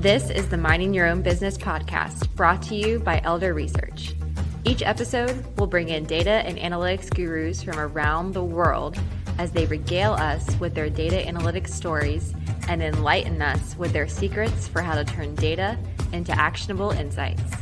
This 0.00 0.30
is 0.30 0.48
the 0.48 0.56
Minding 0.56 0.94
Your 0.94 1.06
Own 1.06 1.20
Business 1.20 1.58
podcast 1.58 2.34
brought 2.34 2.62
to 2.62 2.74
you 2.74 3.00
by 3.00 3.20
Elder 3.22 3.52
Research. 3.52 4.14
Each 4.64 4.80
episode 4.80 5.44
will 5.58 5.66
bring 5.66 5.90
in 5.90 6.06
data 6.06 6.30
and 6.30 6.56
analytics 6.56 7.14
gurus 7.14 7.62
from 7.62 7.78
around 7.78 8.32
the 8.32 8.42
world 8.42 8.98
as 9.36 9.52
they 9.52 9.66
regale 9.66 10.14
us 10.14 10.58
with 10.58 10.74
their 10.74 10.88
data 10.88 11.16
analytics 11.30 11.68
stories 11.68 12.32
and 12.66 12.82
enlighten 12.82 13.42
us 13.42 13.76
with 13.76 13.92
their 13.92 14.08
secrets 14.08 14.66
for 14.66 14.80
how 14.80 14.94
to 14.94 15.04
turn 15.04 15.34
data 15.34 15.78
into 16.14 16.32
actionable 16.32 16.92
insights. 16.92 17.52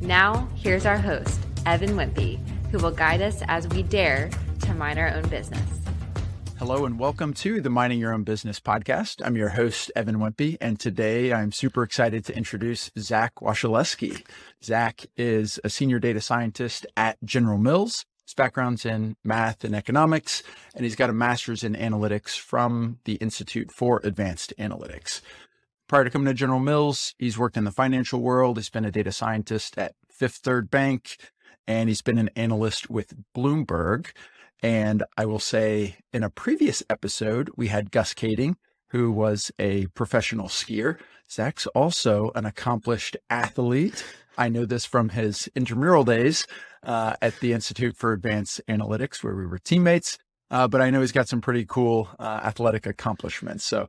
Now, 0.00 0.48
here's 0.54 0.86
our 0.86 0.98
host, 0.98 1.40
Evan 1.66 1.96
Wimpy, 1.96 2.38
who 2.70 2.78
will 2.78 2.92
guide 2.92 3.20
us 3.20 3.42
as 3.48 3.66
we 3.66 3.82
dare 3.82 4.30
to 4.60 4.74
mind 4.74 5.00
our 5.00 5.08
own 5.08 5.28
business. 5.28 5.79
Hello 6.60 6.84
and 6.84 6.98
welcome 6.98 7.32
to 7.32 7.62
the 7.62 7.70
Mining 7.70 7.98
Your 7.98 8.12
Own 8.12 8.22
Business 8.22 8.60
podcast. 8.60 9.22
I'm 9.24 9.34
your 9.34 9.48
host, 9.48 9.90
Evan 9.96 10.16
Wimpy, 10.16 10.58
and 10.60 10.78
today 10.78 11.32
I'm 11.32 11.52
super 11.52 11.82
excited 11.82 12.22
to 12.26 12.36
introduce 12.36 12.90
Zach 12.98 13.36
Wasielewski. 13.36 14.22
Zach 14.62 15.06
is 15.16 15.58
a 15.64 15.70
senior 15.70 15.98
data 15.98 16.20
scientist 16.20 16.84
at 16.98 17.16
General 17.24 17.56
Mills. 17.56 18.04
His 18.26 18.34
background's 18.34 18.84
in 18.84 19.16
math 19.24 19.64
and 19.64 19.74
economics, 19.74 20.42
and 20.74 20.84
he's 20.84 20.96
got 20.96 21.08
a 21.08 21.14
master's 21.14 21.64
in 21.64 21.76
analytics 21.76 22.38
from 22.38 22.98
the 23.06 23.14
Institute 23.14 23.72
for 23.72 24.02
Advanced 24.04 24.52
Analytics. 24.58 25.22
Prior 25.88 26.04
to 26.04 26.10
coming 26.10 26.26
to 26.26 26.34
General 26.34 26.60
Mills, 26.60 27.14
he's 27.18 27.38
worked 27.38 27.56
in 27.56 27.64
the 27.64 27.70
financial 27.70 28.20
world. 28.20 28.58
He's 28.58 28.68
been 28.68 28.84
a 28.84 28.90
data 28.90 29.12
scientist 29.12 29.78
at 29.78 29.94
Fifth 30.10 30.40
Third 30.44 30.70
Bank, 30.70 31.16
and 31.66 31.88
he's 31.88 32.02
been 32.02 32.18
an 32.18 32.28
analyst 32.36 32.90
with 32.90 33.14
Bloomberg. 33.34 34.08
And 34.62 35.02
I 35.16 35.26
will 35.26 35.38
say 35.38 35.96
in 36.12 36.22
a 36.22 36.30
previous 36.30 36.82
episode, 36.90 37.50
we 37.56 37.68
had 37.68 37.90
Gus 37.90 38.14
Kaeding, 38.14 38.56
who 38.88 39.10
was 39.10 39.50
a 39.58 39.86
professional 39.88 40.48
skier. 40.48 40.98
Zach's 41.30 41.66
also 41.68 42.32
an 42.34 42.44
accomplished 42.44 43.16
athlete. 43.30 44.04
I 44.36 44.48
know 44.48 44.64
this 44.64 44.84
from 44.84 45.10
his 45.10 45.48
intramural 45.54 46.04
days 46.04 46.46
uh, 46.82 47.14
at 47.22 47.38
the 47.40 47.52
Institute 47.52 47.96
for 47.96 48.12
Advanced 48.12 48.60
Analytics, 48.68 49.22
where 49.22 49.34
we 49.34 49.46
were 49.46 49.58
teammates. 49.58 50.18
Uh, 50.50 50.66
but 50.66 50.80
I 50.80 50.90
know 50.90 51.00
he's 51.00 51.12
got 51.12 51.28
some 51.28 51.40
pretty 51.40 51.64
cool 51.64 52.08
uh, 52.18 52.40
athletic 52.42 52.84
accomplishments. 52.84 53.64
So 53.64 53.88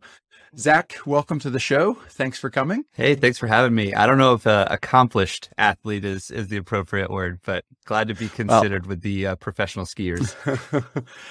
Zach, 0.57 0.97
welcome 1.05 1.39
to 1.39 1.49
the 1.49 1.59
show. 1.59 1.93
Thanks 2.09 2.37
for 2.37 2.49
coming. 2.49 2.83
Hey, 2.91 3.15
thanks 3.15 3.37
for 3.37 3.47
having 3.47 3.73
me. 3.73 3.93
I 3.93 4.05
don't 4.05 4.17
know 4.17 4.33
if 4.33 4.45
uh, 4.45 4.67
accomplished 4.69 5.47
athlete 5.57 6.03
is, 6.03 6.29
is 6.29 6.49
the 6.49 6.57
appropriate 6.57 7.09
word, 7.09 7.39
but 7.45 7.63
glad 7.85 8.09
to 8.09 8.13
be 8.15 8.27
considered 8.27 8.83
well, 8.83 8.89
with 8.89 9.01
the 9.01 9.27
uh, 9.27 9.35
professional 9.37 9.85
skiers. 9.85 10.35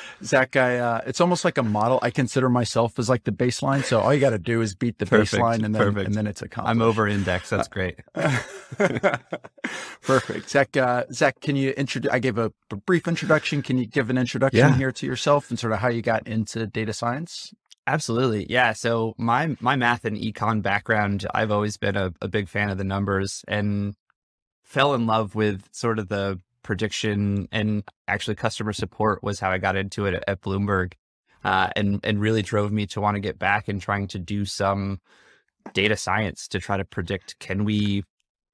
Zach, 0.25 0.57
I, 0.57 0.79
uh, 0.79 1.01
it's 1.07 1.21
almost 1.21 1.45
like 1.45 1.59
a 1.59 1.63
model. 1.63 1.99
I 2.01 2.11
consider 2.11 2.49
myself 2.49 2.99
as 2.99 3.11
like 3.11 3.25
the 3.25 3.31
baseline. 3.31 3.85
So 3.85 4.01
all 4.01 4.15
you 4.15 4.21
got 4.21 4.31
to 4.31 4.39
do 4.39 4.63
is 4.63 4.75
beat 4.75 4.97
the 4.97 5.05
perfect, 5.05 5.35
baseline 5.35 5.65
and 5.65 5.75
then, 5.75 5.83
perfect. 5.83 6.07
and 6.07 6.15
then 6.15 6.27
it's 6.27 6.41
accomplished. 6.41 6.71
I'm 6.71 6.81
over 6.81 7.07
index. 7.07 7.51
That's 7.51 7.69
great. 7.69 7.99
perfect. 10.01 10.49
Zach, 10.49 10.75
uh, 10.79 11.05
Zach, 11.13 11.41
can 11.43 11.57
you 11.57 11.73
introduce, 11.73 12.11
I 12.11 12.21
gave 12.21 12.39
a, 12.39 12.51
a, 12.71 12.77
brief 12.77 13.07
introduction. 13.07 13.61
Can 13.61 13.77
you 13.77 13.85
give 13.87 14.09
an 14.09 14.17
introduction 14.17 14.61
yeah. 14.61 14.75
here 14.75 14.93
to 14.93 15.05
yourself 15.05 15.51
and 15.51 15.59
sort 15.59 15.75
of 15.75 15.81
how 15.81 15.89
you 15.89 16.01
got 16.01 16.27
into 16.27 16.67
data 16.67 16.95
science? 16.95 17.53
Absolutely. 17.91 18.47
Yeah. 18.49 18.73
So 18.73 19.17
my 19.19 19.57
my 19.61 19.75
math 19.75 20.05
and 20.05 20.17
econ 20.17 20.63
background, 20.63 21.27
I've 21.35 21.51
always 21.51 21.77
been 21.77 21.97
a, 21.97 22.13
a 22.23 22.29
big 22.29 22.49
fan 22.49 22.71
of 22.71 22.79
the 22.79 22.85
numbers 22.85 23.45
and 23.49 23.97
fell 24.63 24.95
in 24.95 25.09
love 25.09 25.35
with 25.35 25.69
sort 25.73 25.99
of 25.99 26.07
the 26.07 26.41
prediction 26.63 27.49
and 27.51 27.83
actually 28.07 28.37
customer 28.37 28.73
support 28.73 29.25
was 29.25 29.41
how 29.41 29.51
I 29.51 29.59
got 29.59 29.75
into 29.75 30.07
it 30.07 30.23
at, 30.29 30.41
Bloomberg. 30.41 30.93
Uh, 31.43 31.71
and 31.75 31.99
and 32.05 32.21
really 32.21 32.43
drove 32.43 32.71
me 32.71 32.87
to 32.87 33.01
want 33.01 33.17
to 33.17 33.21
get 33.21 33.41
back 33.41 33.67
and 33.67 33.83
trying 33.83 34.07
to 34.07 34.21
do 34.21 34.45
some 34.45 35.01
data 35.73 35.97
science 35.97 36.47
to 36.47 36.61
try 36.61 36.77
to 36.77 36.85
predict 36.85 37.41
can 37.41 37.65
we 37.65 38.05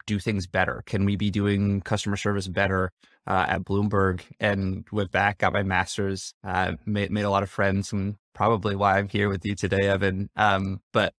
do 0.07 0.19
things 0.19 0.47
better? 0.47 0.83
Can 0.87 1.05
we 1.05 1.15
be 1.17 1.31
doing 1.31 1.83
customer 1.83 2.17
service 2.17 2.49
better 2.49 2.91
uh, 3.27 3.45
at 3.49 3.65
Bloomberg? 3.65 4.23
And 4.41 4.87
went 4.93 5.11
back, 5.11 5.39
got 5.39 5.53
my 5.53 5.63
master's, 5.63 6.33
uh, 6.43 6.75
made 6.87 7.11
made 7.11 7.25
a 7.25 7.31
lot 7.31 7.43
of 7.43 7.51
friends, 7.51 7.93
and 7.93 8.17
probably 8.37 8.77
why 8.77 8.99
I'm 8.99 9.09
here 9.09 9.31
with 9.31 9.45
you 9.47 9.55
today, 9.57 9.89
Evan. 9.89 10.29
Um, 10.37 10.81
but 10.93 11.15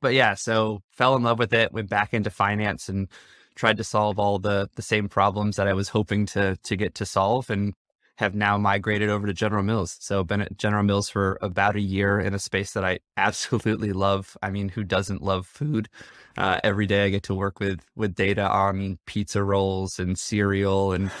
but 0.00 0.14
yeah, 0.14 0.34
so 0.34 0.82
fell 0.90 1.14
in 1.14 1.22
love 1.22 1.38
with 1.38 1.54
it, 1.54 1.72
went 1.72 1.88
back 1.88 2.12
into 2.12 2.28
finance, 2.28 2.88
and 2.88 3.08
tried 3.54 3.76
to 3.76 3.84
solve 3.84 4.18
all 4.18 4.38
the 4.38 4.68
the 4.74 4.82
same 4.82 5.08
problems 5.08 5.56
that 5.56 5.68
I 5.68 5.72
was 5.74 5.88
hoping 5.88 6.26
to 6.26 6.56
to 6.56 6.76
get 6.76 6.96
to 6.96 7.06
solve, 7.06 7.48
and 7.50 7.72
have 8.16 8.34
now 8.34 8.58
migrated 8.58 9.08
over 9.08 9.26
to 9.26 9.32
General 9.32 9.62
Mills. 9.62 9.96
So 10.00 10.24
been 10.24 10.42
at 10.42 10.58
General 10.58 10.82
Mills 10.82 11.08
for 11.08 11.38
about 11.40 11.76
a 11.76 11.80
year 11.80 12.20
in 12.20 12.34
a 12.34 12.38
space 12.38 12.72
that 12.72 12.84
I 12.84 12.98
absolutely 13.16 13.92
love. 13.92 14.36
I 14.42 14.50
mean, 14.50 14.70
who 14.70 14.82
doesn't 14.84 15.22
love 15.22 15.46
food? 15.46 15.88
Uh, 16.36 16.58
every 16.64 16.86
day 16.86 17.04
I 17.04 17.10
get 17.10 17.22
to 17.24 17.34
work 17.34 17.60
with 17.60 17.80
with 17.94 18.16
data 18.16 18.50
on 18.50 18.98
pizza 19.06 19.42
rolls 19.44 20.00
and 20.00 20.18
cereal 20.18 20.92
and 20.92 21.12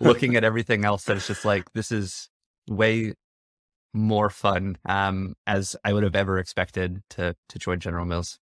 looking 0.00 0.34
at 0.34 0.44
everything 0.44 0.86
else 0.86 1.04
that's 1.04 1.26
just 1.26 1.44
like 1.44 1.70
this 1.74 1.92
is 1.92 2.30
way 2.68 3.12
more 3.92 4.30
fun 4.30 4.78
um, 4.86 5.34
as 5.46 5.76
I 5.84 5.92
would 5.92 6.02
have 6.02 6.14
ever 6.14 6.38
expected 6.38 7.02
to 7.10 7.36
to 7.48 7.58
join 7.58 7.80
General 7.80 8.04
Mills. 8.04 8.38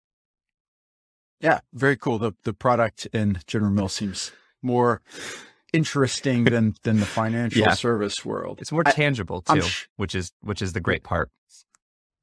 Yeah, 1.40 1.60
very 1.72 1.96
cool. 1.96 2.18
The 2.18 2.32
the 2.44 2.52
product 2.52 3.06
in 3.12 3.38
General 3.46 3.72
Mills 3.72 3.94
seems 3.94 4.32
more 4.62 5.02
interesting 5.72 6.44
than 6.44 6.74
than 6.82 7.00
the 7.00 7.06
financial 7.20 7.62
yeah. 7.62 7.74
service 7.74 8.24
world. 8.24 8.60
It's 8.60 8.72
more 8.72 8.84
tangible 8.84 9.42
too, 9.42 9.62
sh- 9.62 9.86
which 9.96 10.14
is 10.14 10.32
which 10.40 10.62
is 10.62 10.72
the 10.72 10.80
great 10.80 11.02
part. 11.02 11.30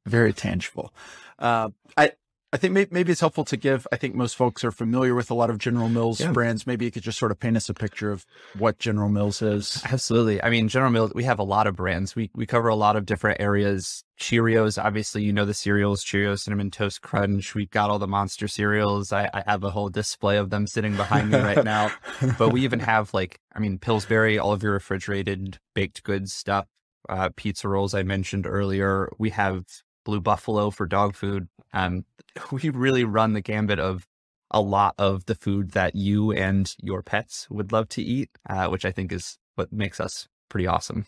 Very 0.06 0.34
tangible. 0.34 0.94
Uh, 1.40 1.69
I 1.97 2.12
I 2.55 2.57
think 2.57 2.71
maybe, 2.71 2.89
maybe 2.93 3.11
it's 3.11 3.19
helpful 3.19 3.43
to 3.43 3.57
give. 3.57 3.85
I 3.91 3.97
think 3.97 4.16
most 4.16 4.38
folks 4.38 4.63
are 4.63 4.71
familiar 4.71 5.13
with 5.13 5.29
a 5.29 5.33
lot 5.33 5.49
of 5.49 5.57
General 5.57 5.89
Mills 5.89 6.21
yeah. 6.21 6.31
brands. 6.31 6.66
Maybe 6.66 6.85
you 6.85 6.91
could 6.91 7.03
just 7.03 7.19
sort 7.19 7.33
of 7.33 7.38
paint 7.38 7.57
us 7.57 7.67
a 7.67 7.73
picture 7.73 8.11
of 8.11 8.25
what 8.57 8.79
General 8.79 9.09
Mills 9.09 9.41
is. 9.41 9.81
Absolutely. 9.83 10.41
I 10.41 10.49
mean, 10.49 10.69
General 10.69 10.89
Mills, 10.89 11.11
we 11.13 11.25
have 11.25 11.38
a 11.38 11.43
lot 11.43 11.67
of 11.67 11.75
brands. 11.75 12.16
We 12.16 12.31
we 12.33 12.45
cover 12.45 12.69
a 12.69 12.75
lot 12.75 12.95
of 12.95 13.05
different 13.05 13.41
areas. 13.41 14.05
Cheerios, 14.17 14.81
obviously, 14.81 15.21
you 15.21 15.33
know 15.33 15.43
the 15.43 15.53
cereals, 15.53 16.01
Cheerios, 16.01 16.43
Cinnamon 16.43 16.71
Toast 16.71 17.01
Crunch. 17.01 17.55
We've 17.55 17.69
got 17.69 17.89
all 17.89 17.99
the 17.99 18.07
monster 18.07 18.47
cereals. 18.47 19.11
I, 19.11 19.29
I 19.33 19.43
have 19.45 19.66
a 19.66 19.69
whole 19.69 19.89
display 19.89 20.37
of 20.37 20.49
them 20.49 20.66
sitting 20.66 20.95
behind 20.95 21.31
me 21.31 21.37
right 21.39 21.61
now. 21.66 21.91
but 22.39 22.53
we 22.53 22.61
even 22.61 22.79
have 22.79 23.13
like, 23.13 23.37
I 23.53 23.59
mean, 23.59 23.79
Pillsbury, 23.79 24.39
all 24.39 24.53
of 24.53 24.63
your 24.63 24.72
refrigerated 24.72 25.59
baked 25.73 26.03
goods 26.03 26.31
stuff. 26.31 26.67
Uh, 27.09 27.31
pizza 27.35 27.67
rolls 27.67 27.93
I 27.93 28.03
mentioned 28.03 28.47
earlier. 28.47 29.11
We 29.19 29.31
have 29.31 29.66
Blue 30.05 30.21
Buffalo 30.21 30.69
for 30.69 30.85
dog 30.85 31.16
food. 31.16 31.47
Um, 31.73 32.05
we 32.51 32.69
really 32.69 33.03
run 33.03 33.33
the 33.33 33.41
gambit 33.41 33.79
of 33.79 34.07
a 34.51 34.61
lot 34.61 34.95
of 34.97 35.25
the 35.25 35.35
food 35.35 35.71
that 35.71 35.95
you 35.95 36.31
and 36.31 36.73
your 36.81 37.01
pets 37.01 37.47
would 37.49 37.71
love 37.73 37.89
to 37.89 38.01
eat, 38.01 38.29
uh, 38.49 38.67
which 38.67 38.85
I 38.85 38.91
think 38.91 39.11
is 39.11 39.38
what 39.55 39.73
makes 39.73 39.99
us 39.99 40.27
pretty 40.49 40.67
awesome. 40.67 41.07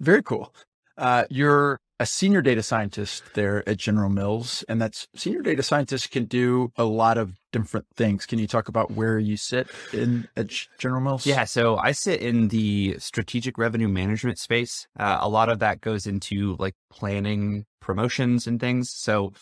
Very 0.00 0.22
cool. 0.22 0.54
Uh, 0.96 1.24
you're 1.28 1.80
a 2.00 2.06
senior 2.06 2.42
data 2.42 2.62
scientist 2.62 3.22
there 3.34 3.66
at 3.68 3.76
General 3.76 4.08
Mills, 4.10 4.64
and 4.68 4.80
that's 4.80 5.06
senior 5.14 5.42
data 5.42 5.62
scientists 5.62 6.06
can 6.08 6.24
do 6.24 6.72
a 6.76 6.84
lot 6.84 7.18
of 7.18 7.34
different 7.52 7.86
things. 7.96 8.26
Can 8.26 8.38
you 8.38 8.48
talk 8.48 8.68
about 8.68 8.90
where 8.90 9.18
you 9.18 9.36
sit 9.36 9.68
in 9.92 10.26
at 10.36 10.48
General 10.78 11.00
Mills? 11.00 11.26
Yeah, 11.26 11.44
so 11.44 11.76
I 11.76 11.92
sit 11.92 12.20
in 12.20 12.48
the 12.48 12.96
strategic 12.98 13.58
revenue 13.58 13.88
management 13.88 14.38
space. 14.38 14.88
Uh, 14.98 15.18
a 15.20 15.28
lot 15.28 15.48
of 15.48 15.60
that 15.60 15.80
goes 15.80 16.06
into 16.06 16.56
like 16.58 16.74
planning 16.90 17.64
promotions 17.80 18.46
and 18.46 18.58
things. 18.58 18.90
So 18.90 19.32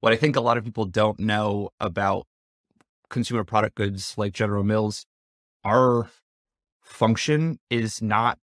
what 0.00 0.12
I 0.14 0.16
think 0.16 0.36
a 0.36 0.40
lot 0.40 0.56
of 0.56 0.64
people 0.64 0.86
don't 0.86 1.20
know 1.20 1.68
about 1.80 2.26
consumer 3.10 3.44
product 3.44 3.74
goods 3.74 4.14
like 4.16 4.32
General 4.32 4.64
Mills, 4.64 5.04
our 5.64 6.08
function 6.82 7.58
is 7.68 8.00
not 8.00 8.38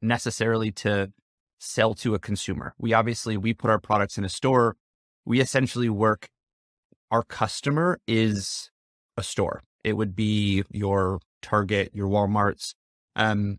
necessarily 0.00 0.70
to 0.70 1.12
sell 1.60 1.94
to 1.94 2.14
a 2.14 2.18
consumer. 2.18 2.74
We 2.78 2.92
obviously 2.92 3.36
we 3.36 3.54
put 3.54 3.70
our 3.70 3.78
products 3.78 4.18
in 4.18 4.24
a 4.24 4.28
store. 4.28 4.76
We 5.24 5.40
essentially 5.40 5.88
work 5.88 6.28
our 7.10 7.22
customer 7.22 8.00
is 8.08 8.70
a 9.16 9.22
store. 9.22 9.62
It 9.84 9.92
would 9.92 10.16
be 10.16 10.64
your 10.70 11.20
Target, 11.42 11.90
your 11.94 12.08
Walmarts. 12.08 12.74
Um, 13.16 13.58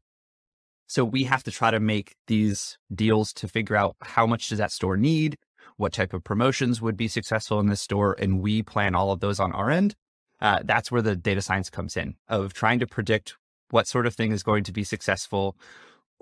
so 0.88 1.06
we 1.06 1.24
have 1.24 1.44
to 1.44 1.52
try 1.52 1.72
to 1.72 1.80
make 1.80 2.16
these 2.28 2.78
deals 2.94 3.34
to 3.34 3.48
figure 3.48 3.76
out 3.76 3.96
how 4.02 4.26
much 4.28 4.50
does 4.50 4.58
that 4.58 4.72
store 4.72 4.98
need, 4.98 5.38
what 5.78 5.94
type 5.94 6.14
of 6.14 6.24
promotions 6.24 6.82
would 6.82 6.98
be 6.98 7.08
successful 7.08 7.60
in 7.60 7.68
this 7.68 7.82
store, 7.82 8.16
and 8.20 8.42
we 8.42 8.62
plan 8.62 8.94
all 8.96 9.12
of 9.12 9.20
those 9.20 9.40
on 9.40 9.52
our 9.54 9.70
end. 9.70 9.96
Uh, 10.42 10.60
that's 10.64 10.92
where 10.92 11.02
the 11.02 11.16
data 11.16 11.42
science 11.42 11.70
comes 11.70 11.96
in 11.96 12.16
of 12.28 12.54
trying 12.54 12.80
to 12.80 12.88
predict 12.88 13.36
what 13.70 13.88
sort 13.88 14.06
of 14.06 14.16
thing 14.16 14.32
is 14.32 14.44
going 14.44 14.64
to 14.64 14.72
be 14.72 14.84
successful. 14.84 15.56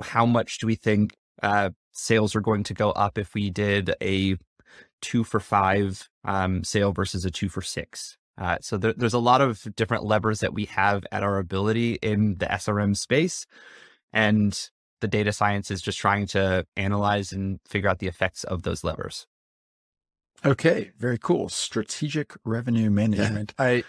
How 0.01 0.25
much 0.25 0.59
do 0.59 0.67
we 0.67 0.75
think 0.75 1.15
uh, 1.41 1.69
sales 1.91 2.36
are 2.36 2.41
going 2.41 2.63
to 2.63 2.74
go 2.74 2.91
up 2.91 3.18
if 3.18 3.33
we 3.33 3.50
did 3.50 3.94
a 4.01 4.38
two 5.01 5.24
for 5.24 5.39
five 5.39 6.09
um, 6.25 6.63
sale 6.63 6.91
versus 6.91 7.25
a 7.25 7.31
two 7.31 7.50
for 7.50 7.62
six. 7.62 8.18
Uh, 8.38 8.57
so 8.62 8.77
there, 8.77 8.94
there's 8.94 9.13
a 9.13 9.19
lot 9.19 9.41
of 9.41 9.68
different 9.75 10.06
levers 10.06 10.39
that 10.39 10.53
we 10.53 10.65
have 10.65 11.06
at 11.12 11.24
our 11.24 11.39
ability 11.39 12.00
in 12.01 12.38
the 12.38 12.45
SRM 12.45 12.95
space. 12.95 13.45
And 14.13 14.57
the 15.01 15.07
data 15.07 15.33
science 15.33 15.69
is 15.71 15.81
just 15.81 16.00
trying 16.00 16.27
to 16.27 16.65
analyze 16.77 17.31
and 17.31 17.59
figure 17.68 17.89
out 17.89 18.00
the 18.00 18.07
effects 18.07 18.44
of 18.44 18.63
those 18.63 18.83
levers. 18.83 19.27
Okay, 20.45 20.91
very 20.97 21.18
cool. 21.18 21.50
Strategic 21.50 22.33
revenue 22.45 22.89
management. 22.89 23.53
Yeah. 23.59 23.65
I 23.65 23.83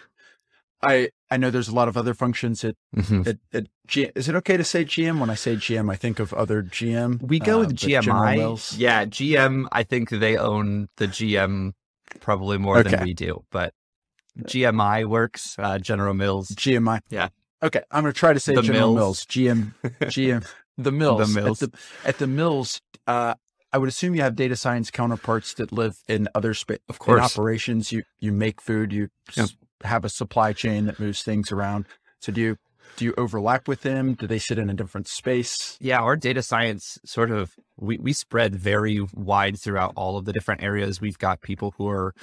I 0.82 1.11
I 1.31 1.37
know 1.37 1.50
there's 1.50 1.69
a 1.69 1.75
lot 1.75 1.88
of 1.88 1.97
other 1.97 2.15
functions 2.15 2.65
at 2.65 2.77
mm-hmm. 2.97 3.29
at, 3.29 3.38
at 3.53 3.67
G, 3.87 4.11
is 4.15 4.29
it 4.29 4.35
okay 4.37 4.56
to 4.56 4.65
say 4.65 4.85
GM? 4.85 5.19
When 5.21 5.31
I 5.31 5.35
say 5.35 5.56
GM, 5.56 5.93
I 5.93 5.97
think 5.97 6.19
of 6.19 6.32
other 6.32 6.62
GM. 6.62 7.23
We 7.23 7.38
go 7.38 7.56
uh, 7.56 7.61
with 7.61 7.77
GMI. 7.77 8.79
Yeah, 8.79 9.05
GM. 9.05 9.67
I 9.73 9.82
think 9.82 10.11
they 10.11 10.37
own 10.37 10.88
the 10.97 11.09
GM 11.09 11.73
probably 12.21 12.59
more 12.59 12.79
okay. 12.79 12.91
than 12.91 13.05
we 13.05 13.15
do, 13.15 13.44
but 13.50 13.75
GMI 14.38 15.06
works. 15.06 15.56
Uh, 15.59 15.79
General 15.79 16.15
Mills. 16.15 16.49
GMI. 16.50 17.00
Yeah. 17.11 17.29
Okay, 17.62 17.83
I'm 17.91 18.03
going 18.03 18.12
to 18.12 18.19
try 18.19 18.33
to 18.33 18.41
say 18.41 18.55
the 18.55 18.62
General 18.62 18.94
Mills. 18.94 18.97
Mills. 18.97 19.26
GM. 19.26 19.75
GM. 20.03 20.47
the 20.79 20.93
Mills. 20.93 21.35
The 21.35 21.41
Mills. 21.41 21.62
At 21.62 21.73
the, 21.73 21.79
at 22.05 22.19
the 22.19 22.26
Mills, 22.26 22.81
uh, 23.06 23.35
I 23.73 23.79
would 23.79 23.88
assume 23.88 24.15
you 24.15 24.23
have 24.23 24.35
data 24.35 24.56
science 24.56 24.91
counterparts 24.91 25.55
that 25.55 25.71
live 25.73 25.97
in 26.09 26.29
other 26.35 26.55
space. 26.55 26.79
Of 26.88 26.99
course, 26.99 27.19
in 27.19 27.25
operations, 27.25 27.93
you 27.93 28.03
you 28.19 28.33
make 28.33 28.61
food, 28.61 28.93
you 28.93 29.09
yep. 29.37 29.50
Have 29.82 30.05
a 30.05 30.09
supply 30.09 30.53
chain 30.53 30.87
that 30.87 31.00
moves 31.00 31.23
things 31.23 31.53
around. 31.53 31.87
So 32.21 32.32
do 32.32 32.41
you 32.41 32.56
do 32.97 33.05
you 33.05 33.15
overlap 33.17 33.69
with 33.69 33.82
them? 33.82 34.15
Do 34.15 34.27
they 34.27 34.38
sit 34.38 34.59
in 34.59 34.69
a 34.69 34.75
different 34.75 35.09
space? 35.09 35.79
Yeah, 35.81 36.00
our 36.00 36.17
data 36.17 36.43
science 36.43 36.99
sort 37.05 37.31
of 37.31 37.55
we 37.79 37.99
we 37.99 38.12
spread 38.12 38.55
very 38.55 39.00
wide 39.15 39.59
throughout 39.59 39.93
all 39.97 40.17
of 40.17 40.25
the 40.25 40.32
different 40.32 40.62
areas. 40.62 41.00
We've 41.00 41.19
got 41.19 41.41
people 41.41 41.75
who 41.77 41.88
are 41.88 42.15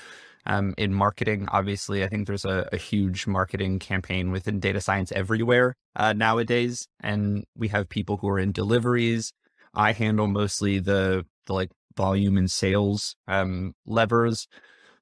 um, 0.46 0.74
in 0.78 0.94
marketing. 0.94 1.48
Obviously, 1.52 2.04
I 2.04 2.08
think 2.08 2.26
there's 2.26 2.46
a, 2.46 2.70
a, 2.72 2.78
huge 2.78 3.28
marketing 3.28 3.80
campaign 3.80 4.32
within 4.32 4.62
data 4.62 4.80
science 4.80 5.12
everywhere 5.12 5.76
uh, 5.98 6.14
nowadays, 6.14 6.88
and 7.02 7.44
we 7.56 7.68
have 7.68 7.90
people 7.90 8.18
who 8.18 8.30
are 8.30 8.40
in 8.40 8.54
deliveries. 8.54 9.34
I 9.74 9.92
handle 9.92 10.28
mostly 10.28 10.80
the 10.80 11.26
the 11.48 11.54
like 11.54 11.72
volume 11.96 12.38
and 12.38 12.50
sales 12.50 13.16
um, 13.28 13.74
levers, 13.86 14.48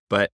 but 0.10 0.32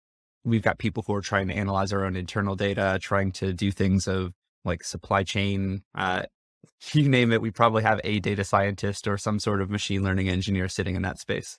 we've 0.44 0.62
got 0.62 0.78
people 0.78 1.04
who 1.06 1.14
are 1.14 1.20
trying 1.20 1.48
to 1.48 1.54
analyze 1.54 1.92
our 1.92 2.04
own 2.04 2.16
internal 2.16 2.56
data, 2.56 2.98
trying 3.00 3.32
to 3.32 3.52
do 3.52 3.70
things 3.70 4.06
of 4.06 4.32
like 4.64 4.84
supply 4.84 5.22
chain. 5.22 5.82
Uh, 5.94 6.22
you 6.92 7.08
name 7.08 7.32
it, 7.32 7.42
we 7.42 7.50
probably 7.50 7.82
have 7.82 8.00
a 8.04 8.20
data 8.20 8.44
scientist 8.44 9.08
or 9.08 9.18
some 9.18 9.38
sort 9.38 9.60
of 9.60 9.70
machine 9.70 10.02
learning 10.02 10.28
engineer 10.28 10.68
sitting 10.68 10.96
in 10.96 11.02
that 11.02 11.18
space. 11.18 11.58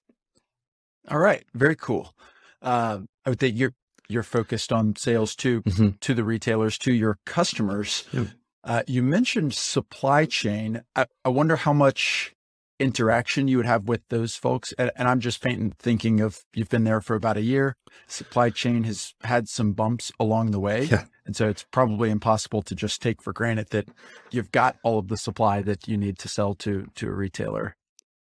All 1.09 1.19
right, 1.19 1.43
very 1.53 1.75
cool. 1.75 2.13
Uh, 2.61 2.99
I 3.25 3.29
would 3.29 3.39
think 3.39 3.57
you're 3.57 3.73
you're 4.09 4.23
focused 4.23 4.73
on 4.73 4.95
sales 4.95 5.35
to 5.37 5.61
mm-hmm. 5.61 5.89
to 6.01 6.13
the 6.13 6.23
retailers, 6.23 6.77
to 6.79 6.93
your 6.93 7.19
customers. 7.25 8.03
Yeah. 8.11 8.25
Uh, 8.63 8.83
you 8.87 9.01
mentioned 9.01 9.53
supply 9.53 10.25
chain. 10.25 10.81
I, 10.95 11.05
I, 11.23 11.29
wonder 11.29 11.55
how 11.55 11.71
much 11.71 12.35
interaction 12.79 13.47
you 13.47 13.57
would 13.57 13.65
have 13.65 13.87
with 13.87 14.01
those 14.09 14.35
folks. 14.35 14.73
And, 14.77 14.91
and 14.95 15.07
I'm 15.07 15.19
just 15.19 15.43
thinking 15.79 16.21
of 16.21 16.39
you've 16.53 16.69
been 16.69 16.85
there 16.85 17.01
for 17.01 17.15
about 17.15 17.37
a 17.37 17.41
year. 17.41 17.75
Supply 18.07 18.49
chain 18.49 18.83
has 18.85 19.13
had 19.21 19.47
some 19.49 19.73
bumps 19.73 20.11
along 20.19 20.51
the 20.51 20.59
way. 20.59 20.85
Yeah. 20.85 21.05
And 21.25 21.35
so 21.35 21.47
it's 21.47 21.65
probably 21.71 22.09
impossible 22.09 22.63
to 22.63 22.73
just 22.73 23.01
take 23.01 23.21
for 23.21 23.33
granted 23.33 23.69
that 23.69 23.89
you've 24.31 24.51
got 24.51 24.77
all 24.83 24.97
of 24.97 25.09
the 25.09 25.17
supply 25.17 25.61
that 25.61 25.87
you 25.87 25.95
need 25.97 26.17
to 26.19 26.27
sell 26.27 26.55
to 26.55 26.87
to 26.95 27.07
a 27.07 27.11
retailer. 27.11 27.75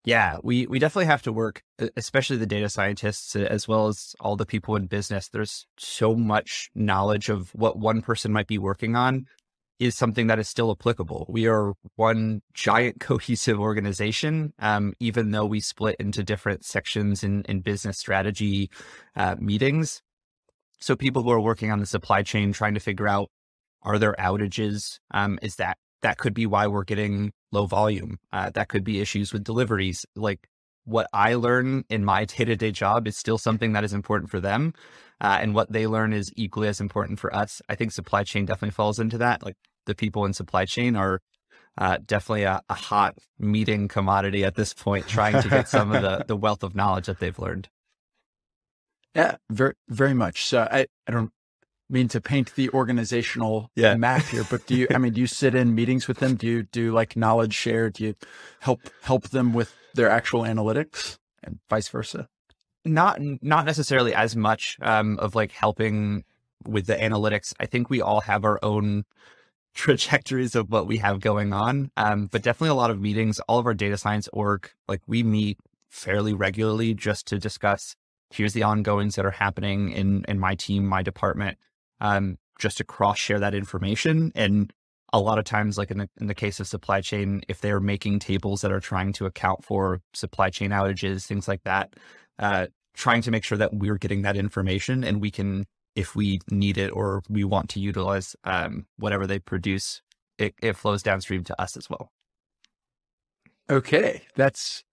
Yeah, 0.06 0.38
we 0.44 0.68
we 0.68 0.80
definitely 0.80 1.06
have 1.06 1.22
to 1.24 1.32
work, 1.32 1.64
especially 1.96 2.38
the 2.38 2.46
data 2.46 2.70
scientists 2.70 3.36
as 3.36 3.68
well 3.68 3.88
as 3.88 4.16
all 4.20 4.36
the 4.36 4.46
people 4.46 4.76
in 4.76 4.88
business. 4.88 5.30
There's 5.30 5.66
so 5.78 6.14
much 6.14 6.70
knowledge 6.76 7.30
of 7.30 7.50
what 7.56 7.80
one 7.80 8.02
person 8.02 8.34
might 8.34 8.48
be 8.48 8.58
working 8.58 8.96
on 8.96 9.26
is 9.86 9.96
something 9.96 10.28
that 10.28 10.40
is 10.40 10.48
still 10.48 10.72
applicable. 10.72 11.26
We 11.30 11.48
are 11.48 11.74
one 11.96 12.42
giant 12.54 13.00
cohesive 13.00 13.60
organization, 13.60 14.54
um, 14.60 14.94
even 15.00 15.32
though 15.32 15.46
we 15.46 15.60
split 15.60 15.96
into 16.00 16.24
different 16.24 16.66
sections 16.66 17.24
in, 17.24 17.44
in 17.44 17.62
business 17.62 17.98
strategy 17.98 18.70
uh, 19.16 19.36
meetings. 19.40 20.02
So 20.80 20.96
people 20.96 21.24
who 21.24 21.32
are 21.32 21.40
working 21.40 21.72
on 21.72 21.80
the 21.80 21.86
supply 21.86 22.24
chain 22.24 22.52
trying 22.52 22.74
to 22.74 22.80
figure 22.80 23.08
out 23.08 23.30
are 23.84 24.00
there 24.00 24.16
outages? 24.18 25.00
Um, 25.12 25.40
is 25.42 25.58
that 25.58 25.78
that 26.02 26.18
could 26.18 26.34
be 26.34 26.46
why 26.46 26.68
we're 26.68 26.84
getting 26.84 27.32
low 27.52 27.66
volume? 27.66 28.18
Uh, 28.32 28.50
that 28.52 28.70
could 28.70 28.84
be 28.84 29.00
issues 29.00 29.34
with 29.34 29.44
deliveries. 29.44 30.06
Like 30.16 30.48
what 30.86 31.08
I 31.14 31.36
learn 31.36 31.84
in 31.90 32.04
my 32.04 32.26
day 32.26 32.46
to 32.46 32.56
day 32.56 32.72
job 32.72 33.08
is 33.08 33.18
still 33.18 33.38
something 33.38 33.74
that 33.74 33.84
is 33.84 33.94
important 33.94 34.30
for 34.30 34.40
them. 34.40 34.74
Uh, 35.22 35.40
and 35.42 35.56
what 35.56 35.72
they 35.72 35.88
learn 35.88 36.12
is 36.12 36.32
equally 36.36 36.68
as 36.68 36.82
important 36.82 37.20
for 37.20 37.34
us. 37.34 37.62
I 37.70 37.76
think 37.76 37.92
supply 37.92 38.24
chain 38.24 38.46
definitely 38.46 38.72
falls 38.72 39.00
into 39.00 39.18
that. 39.20 39.44
Like 39.44 39.56
the 39.86 39.96
people 39.96 40.26
in 40.26 40.34
supply 40.34 40.66
chain 40.66 40.96
are 40.96 41.22
uh, 41.78 41.98
definitely 42.06 42.44
a, 42.44 42.62
a, 42.70 42.74
hot 42.74 43.18
meeting 43.40 43.88
commodity 43.88 44.44
at 44.44 44.56
this 44.56 44.74
point, 44.74 45.08
trying 45.08 45.42
to 45.42 45.50
get 45.50 45.68
some 45.68 45.92
of 45.92 46.02
the, 46.02 46.24
the 46.28 46.36
wealth 46.36 46.64
of 46.64 46.76
knowledge 46.76 47.08
that 47.08 47.20
they've 47.20 47.40
learned. 47.40 47.68
Yeah, 49.16 49.38
very, 49.50 49.74
very 49.90 50.14
much. 50.14 50.46
So 50.46 50.68
I, 50.70 50.88
I 51.08 51.12
don't 51.12 51.32
mean 51.90 52.08
to 52.10 52.22
paint 52.22 52.54
the 52.56 52.70
organizational 52.70 53.72
yeah. 53.76 53.96
map 53.96 54.24
here, 54.26 54.46
but 54.50 54.66
do 54.68 54.76
you, 54.76 54.88
I 54.94 54.98
mean, 54.98 55.14
do 55.14 55.22
you 55.22 55.28
sit 55.28 55.56
in 55.56 55.76
meetings 55.76 56.08
with 56.08 56.18
them? 56.18 56.36
Do 56.36 56.48
you 56.48 56.64
do 56.64 56.92
like 56.92 57.16
knowledge 57.16 57.54
share? 57.54 57.90
Do 57.90 58.04
you 58.04 58.16
help, 58.60 58.82
help 59.02 59.30
them 59.30 59.54
with 59.54 59.74
their 59.96 60.10
actual 60.10 60.42
analytics 60.42 61.18
and 61.44 61.60
vice 61.70 61.88
versa? 61.90 62.28
Not, 62.86 63.20
not 63.42 63.66
necessarily 63.66 64.14
as 64.14 64.36
much, 64.36 64.78
um, 64.82 65.18
of 65.20 65.36
like 65.36 65.52
helping 65.52 66.24
with 66.68 66.86
the 66.88 66.96
analytics. 66.96 67.54
I 67.60 67.66
think 67.66 67.90
we 67.90 68.02
all 68.02 68.22
have 68.22 68.44
our 68.46 68.60
own 68.62 69.06
trajectories 69.84 70.56
of 70.56 70.72
what 70.72 70.88
we 70.88 70.98
have 70.98 71.20
going 71.20 71.54
on. 71.54 71.92
Um, 71.98 72.28
but 72.32 72.44
definitely 72.44 72.70
a 72.70 72.76
lot 72.76 72.92
of 72.92 73.02
meetings. 73.02 73.40
All 73.48 73.60
of 73.60 73.66
our 73.66 73.74
data 73.74 73.98
science 73.98 74.30
org, 74.34 74.70
like 74.88 75.02
we 75.08 75.24
meet 75.24 75.60
fairly 75.90 76.34
regularly 76.34 76.94
just 76.94 77.28
to 77.28 77.38
discuss 77.38 77.96
here's 78.34 78.54
the 78.54 78.64
ongoings 78.64 79.16
that 79.16 79.26
are 79.26 79.32
happening 79.32 79.92
in 79.92 80.26
in 80.28 80.40
my 80.40 80.56
team, 80.56 80.86
my 80.86 81.04
department, 81.04 81.58
um, 82.02 82.38
just 82.60 82.78
to 82.78 82.84
cross 82.84 83.18
share 83.18 83.40
that 83.40 83.54
information. 83.54 84.32
And 84.36 84.74
a 85.14 85.20
lot 85.20 85.38
of 85.38 85.46
times, 85.46 85.78
like 85.78 85.92
in 85.92 86.00
the 86.00 86.10
in 86.20 86.28
the 86.28 86.34
case 86.36 86.60
of 86.60 86.68
supply 86.68 87.02
chain, 87.02 87.42
if 87.48 87.62
they're 87.62 87.80
making 87.80 88.20
tables 88.20 88.62
that 88.62 88.72
are 88.72 88.80
trying 88.80 89.14
to 89.14 89.26
account 89.26 89.64
for 89.64 90.02
supply 90.14 90.50
chain 90.50 90.72
outages, 90.72 91.26
things 91.26 91.48
like 91.48 91.64
that, 91.64 91.94
uh, 92.40 92.68
trying 92.96 93.22
to 93.22 93.32
make 93.32 93.44
sure 93.44 93.58
that 93.58 93.74
we're 93.74 93.98
getting 93.98 94.24
that 94.24 94.36
information 94.36 95.04
and 95.04 95.22
we 95.22 95.32
can 95.32 95.66
if 95.96 96.16
we 96.16 96.40
need 96.50 96.78
it 96.78 96.90
or 96.90 97.22
we 97.30 97.44
want 97.44 97.70
to 97.70 97.80
utilize 97.80 98.36
um, 98.44 98.86
whatever 98.98 99.28
they 99.28 99.40
produce, 99.40 100.02
it, 100.38 100.56
it 100.62 100.76
flows 100.76 101.04
downstream 101.04 101.44
to 101.44 101.62
us 101.62 101.78
as 101.78 101.90
well. 101.90 102.12
Okay, 103.70 104.24
that's 104.36 104.84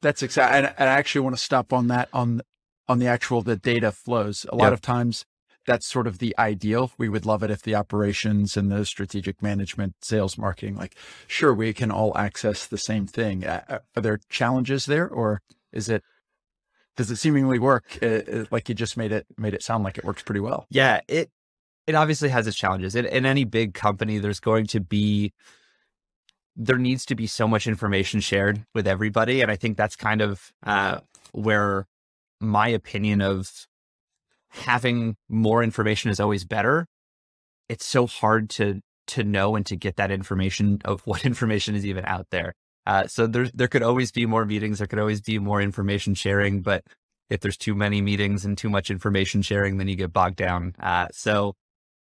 that's 0.00 0.22
exciting. 0.22 0.70
And, 0.78 0.88
I 0.88 0.92
actually 0.92 1.20
want 1.20 1.36
to 1.36 1.42
stop 1.42 1.72
on 1.72 1.88
that 1.88 2.08
on 2.12 2.40
on 2.88 2.98
the 2.98 3.06
actual 3.06 3.42
the 3.42 3.56
data 3.56 3.92
flows. 3.92 4.46
A 4.48 4.56
lot 4.56 4.66
yep. 4.66 4.72
of 4.74 4.80
times, 4.80 5.26
that's 5.66 5.86
sort 5.86 6.06
of 6.06 6.18
the 6.18 6.34
ideal. 6.38 6.92
We 6.96 7.08
would 7.08 7.26
love 7.26 7.42
it 7.42 7.50
if 7.50 7.62
the 7.62 7.74
operations 7.74 8.56
and 8.56 8.70
the 8.70 8.86
strategic 8.86 9.42
management, 9.42 9.96
sales, 10.02 10.38
marketing, 10.38 10.76
like 10.76 10.96
sure 11.26 11.52
we 11.52 11.72
can 11.72 11.90
all 11.90 12.16
access 12.16 12.66
the 12.66 12.78
same 12.78 13.06
thing. 13.06 13.44
Uh, 13.44 13.80
are 13.94 14.02
there 14.02 14.20
challenges 14.28 14.86
there, 14.86 15.08
or 15.08 15.42
is 15.72 15.88
it 15.88 16.02
does 16.96 17.10
it 17.10 17.16
seemingly 17.16 17.58
work? 17.58 17.98
It, 18.02 18.28
uh, 18.28 18.32
it, 18.32 18.42
uh, 18.42 18.44
like 18.50 18.68
you 18.68 18.74
just 18.74 18.96
made 18.96 19.12
it 19.12 19.26
made 19.36 19.54
it 19.54 19.62
sound 19.62 19.84
like 19.84 19.98
it 19.98 20.04
works 20.04 20.22
pretty 20.22 20.40
well. 20.40 20.66
Yeah, 20.70 21.00
it 21.08 21.30
it 21.86 21.94
obviously 21.94 22.28
has 22.28 22.46
its 22.46 22.56
challenges. 22.56 22.94
In, 22.94 23.06
in 23.06 23.26
any 23.26 23.44
big 23.44 23.74
company, 23.74 24.18
there's 24.18 24.40
going 24.40 24.66
to 24.68 24.80
be 24.80 25.32
there 26.56 26.78
needs 26.78 27.06
to 27.06 27.14
be 27.14 27.26
so 27.26 27.48
much 27.48 27.66
information 27.66 28.20
shared 28.20 28.64
with 28.74 28.86
everybody, 28.86 29.40
and 29.40 29.50
I 29.50 29.56
think 29.56 29.76
that's 29.76 29.96
kind 29.96 30.20
of 30.20 30.52
uh, 30.64 31.00
where 31.32 31.86
my 32.40 32.68
opinion 32.68 33.22
of 33.22 33.66
having 34.48 35.16
more 35.28 35.62
information 35.62 36.10
is 36.10 36.20
always 36.20 36.44
better. 36.44 36.86
It's 37.68 37.86
so 37.86 38.06
hard 38.06 38.50
to 38.50 38.80
to 39.08 39.24
know 39.24 39.56
and 39.56 39.66
to 39.66 39.76
get 39.76 39.96
that 39.96 40.10
information 40.10 40.80
of 40.84 41.00
what 41.06 41.24
information 41.26 41.74
is 41.74 41.86
even 41.86 42.04
out 42.04 42.26
there. 42.30 42.54
Uh, 42.86 43.06
so 43.06 43.26
there 43.26 43.48
there 43.54 43.68
could 43.68 43.82
always 43.82 44.10
be 44.10 44.26
more 44.26 44.44
meetings. 44.44 44.78
There 44.78 44.86
could 44.86 44.98
always 44.98 45.20
be 45.20 45.38
more 45.38 45.60
information 45.60 46.14
sharing. 46.14 46.62
But 46.62 46.84
if 47.28 47.40
there's 47.40 47.56
too 47.56 47.74
many 47.74 48.00
meetings 48.00 48.44
and 48.44 48.56
too 48.56 48.70
much 48.70 48.90
information 48.90 49.42
sharing, 49.42 49.78
then 49.78 49.88
you 49.88 49.96
get 49.96 50.12
bogged 50.12 50.36
down. 50.36 50.74
Uh, 50.80 51.08
so 51.12 51.54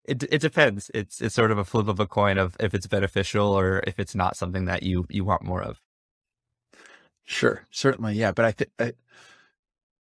it 0.04 0.22
it 0.24 0.40
depends. 0.40 0.90
It's 0.94 1.20
it's 1.20 1.34
sort 1.34 1.50
of 1.50 1.58
a 1.58 1.64
flip 1.64 1.88
of 1.88 2.00
a 2.00 2.06
coin 2.06 2.38
of 2.38 2.56
if 2.60 2.74
it's 2.74 2.86
beneficial 2.86 3.48
or 3.48 3.82
if 3.86 3.98
it's 3.98 4.14
not 4.14 4.36
something 4.36 4.66
that 4.66 4.82
you 4.82 5.06
you 5.10 5.24
want 5.24 5.42
more 5.42 5.62
of. 5.62 5.80
Sure, 7.24 7.66
certainly, 7.70 8.14
yeah. 8.14 8.30
But 8.30 8.44
I 8.44 8.52
think 8.52 8.70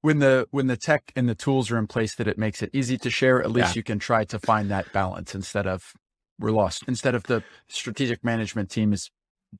when 0.02 0.19
the 0.19 0.47
when 0.50 0.66
the 0.66 0.76
tech 0.76 1.11
and 1.16 1.26
the 1.26 1.35
tools 1.35 1.71
are 1.71 1.78
in 1.78 1.87
place 1.87 2.14
that 2.16 2.28
it 2.28 2.37
makes 2.37 2.62
it 2.62 2.69
easy 2.75 2.99
to 2.99 3.09
share, 3.09 3.40
at 3.40 3.50
least 3.50 3.75
yeah. 3.75 3.81
you 3.81 3.83
can 3.83 3.99
try 3.99 4.25
to 4.25 4.38
find 4.38 4.71
that 4.71 4.93
balance 4.93 5.35
instead 5.35 5.66
of 5.66 5.95
we're 6.38 6.50
lost. 6.50 6.85
Instead 6.87 7.14
of 7.14 7.23
the 7.23 7.43
strategic 7.69 8.23
management 8.23 8.69
team 8.69 8.93
is 8.93 9.11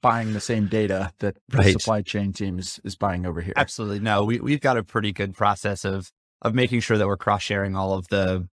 buying 0.01 0.33
the 0.33 0.41
same 0.41 0.67
data 0.67 1.13
that 1.19 1.37
the 1.49 1.59
right. 1.59 1.73
supply 1.73 2.03
chain 2.03 2.33
team 2.33 2.59
is, 2.59 2.81
is 2.85 2.97
buying 2.97 3.27
over 3.27 3.41
here. 3.41 3.55
Absolutely. 3.57 4.01
No, 4.01 4.25
we, 4.25 4.41
we've 4.41 4.61
got 4.61 4.77
a 4.77 4.83
pretty 4.83 5.13
good 5.13 5.35
process 5.35 5.85
of, 5.85 6.11
of 6.43 6.55
making 6.55 6.81
sure 6.81 6.99
that 6.99 7.07
we're 7.07 7.17
cross 7.17 7.43
sharing 7.43 7.77
all 7.77 7.93
of 7.95 8.09
the 8.09 8.49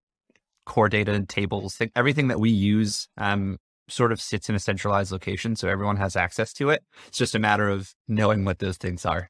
core 0.66 0.90
data 0.90 1.14
and 1.14 1.30
tables, 1.30 1.82
everything 1.96 2.28
that 2.28 2.40
we 2.40 2.50
use, 2.50 3.08
um, 3.18 3.58
sort 3.90 4.12
of 4.12 4.20
sits 4.20 4.50
in 4.50 4.56
a 4.56 4.60
centralized 4.60 5.12
location. 5.12 5.56
So 5.56 5.70
everyone 5.70 5.98
has 5.98 6.16
access 6.16 6.52
to 6.54 6.70
it. 6.70 6.84
It's 7.08 7.18
just 7.18 7.36
a 7.36 7.40
matter 7.40 7.70
of 7.70 7.94
knowing 8.08 8.44
what 8.44 8.60
those 8.60 8.78
things 8.78 9.06
are. 9.06 9.30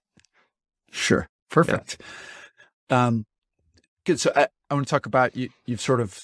Sure. 0.92 1.30
Perfect. 1.50 2.02
Yeah. 2.90 3.08
Um, 3.08 3.26
Good. 4.06 4.22
So 4.22 4.32
I, 4.34 4.48
I 4.70 4.74
want 4.74 4.88
to 4.88 4.90
talk 4.90 5.06
about 5.06 5.36
you. 5.36 5.50
You've 5.66 5.82
sort 5.82 6.00
of. 6.00 6.18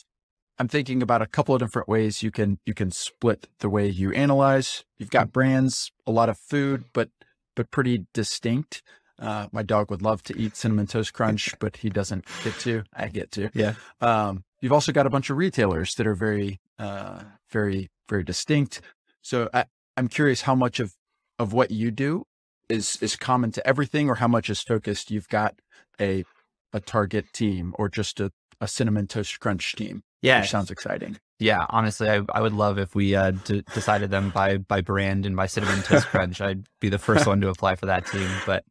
I'm 0.60 0.68
thinking 0.68 1.02
about 1.02 1.22
a 1.22 1.28
couple 1.28 1.56
of 1.56 1.62
different 1.62 1.88
ways 1.88 2.22
you 2.22 2.32
can 2.32 2.60
you 2.66 2.74
can 2.74 2.92
split 2.92 3.48
the 3.60 3.70
way 3.70 3.88
you 3.88 4.12
analyze. 4.12 4.84
You've 4.98 5.10
got 5.10 5.32
brands, 5.32 5.92
a 6.06 6.12
lot 6.12 6.30
of 6.30 6.38
food, 6.38 6.86
but 6.94 7.10
but 7.56 7.72
pretty 7.72 8.06
distinct. 8.14 8.84
Uh, 9.20 9.48
my 9.52 9.64
dog 9.64 9.90
would 9.90 10.02
love 10.02 10.24
to 10.24 10.38
eat 10.38 10.56
cinnamon 10.56 10.88
toast 10.88 11.14
crunch, 11.14 11.54
but 11.60 11.78
he 11.78 11.90
doesn't 11.90 12.26
get 12.44 12.58
to. 12.60 12.84
I 12.94 13.08
get 13.08 13.32
to. 13.32 13.50
Yeah. 13.54 13.76
Um, 14.02 14.44
you've 14.62 14.74
also 14.74 14.92
got 14.92 15.06
a 15.06 15.10
bunch 15.10 15.30
of 15.30 15.38
retailers 15.38 15.96
that 15.96 16.08
are 16.08 16.16
very, 16.16 16.60
uh, 16.80 17.24
very, 17.52 17.90
very 18.10 18.24
distinct. 18.24 18.82
So 19.22 19.50
I, 19.54 19.66
I'm 19.98 20.08
curious 20.08 20.42
how 20.42 20.56
much 20.56 20.80
of 20.80 20.94
of 21.40 21.54
what 21.54 21.72
you 21.72 21.90
do 21.90 22.26
is 22.70 22.98
is 23.02 23.16
common 23.16 23.52
to 23.54 23.68
everything, 23.68 24.10
or 24.10 24.16
how 24.16 24.28
much 24.28 24.50
is 24.50 24.62
focused. 24.62 25.10
You've 25.10 25.30
got 25.30 25.56
a 26.00 26.26
a 26.72 26.80
target 26.80 27.32
team, 27.34 27.74
or 27.78 27.90
just 27.90 28.20
a, 28.20 28.32
a 28.60 28.68
cinnamon 28.68 29.08
toast 29.08 29.40
crunch 29.40 29.76
team. 29.76 30.04
Yeah, 30.24 30.40
which 30.40 30.50
sounds 30.50 30.72
exciting. 30.72 31.18
Yeah, 31.40 31.66
honestly, 31.70 32.10
I, 32.10 32.22
I 32.34 32.42
would 32.42 32.54
love 32.54 32.80
if 32.80 32.96
we 32.96 33.14
uh, 33.14 33.32
d- 33.32 33.64
decided 33.74 34.10
them 34.10 34.30
by 34.30 34.58
by 34.58 34.80
brand 34.80 35.26
and 35.26 35.36
by 35.36 35.48
cinnamon 35.48 35.84
toast 35.84 36.08
crunch. 36.08 36.40
I'd 36.40 36.66
be 36.80 36.88
the 36.88 36.98
first 36.98 37.28
one 37.28 37.42
to 37.42 37.50
apply 37.50 37.76
for 37.76 37.88
that 37.88 38.08
team. 38.08 38.30
But 38.46 38.64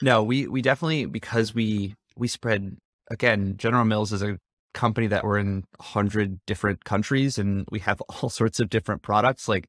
no, 0.00 0.22
we 0.22 0.46
we 0.46 0.62
definitely 0.62 1.04
because 1.04 1.54
we 1.54 1.94
we 2.16 2.26
spread 2.26 2.78
again. 3.10 3.56
General 3.58 3.84
Mills 3.84 4.12
is 4.12 4.22
a 4.22 4.38
company 4.72 5.06
that 5.08 5.24
we're 5.24 5.38
in 5.38 5.64
hundred 5.78 6.40
different 6.46 6.84
countries 6.84 7.36
and 7.36 7.66
we 7.70 7.80
have 7.80 8.00
all 8.22 8.30
sorts 8.30 8.58
of 8.58 8.70
different 8.70 9.02
products. 9.02 9.46
Like 9.46 9.66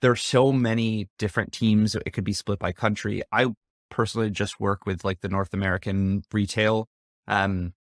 there 0.00 0.10
are 0.10 0.16
so 0.16 0.50
many 0.50 1.08
different 1.18 1.52
teams. 1.52 1.94
It 1.94 2.12
could 2.12 2.24
be 2.24 2.32
split 2.32 2.58
by 2.58 2.72
country. 2.72 3.22
I 3.30 3.48
personally 3.90 4.30
just 4.30 4.58
work 4.58 4.86
with 4.86 5.04
like 5.04 5.20
the 5.20 5.28
North 5.28 5.52
American 5.52 6.22
retail. 6.32 6.88
Um, 7.28 7.74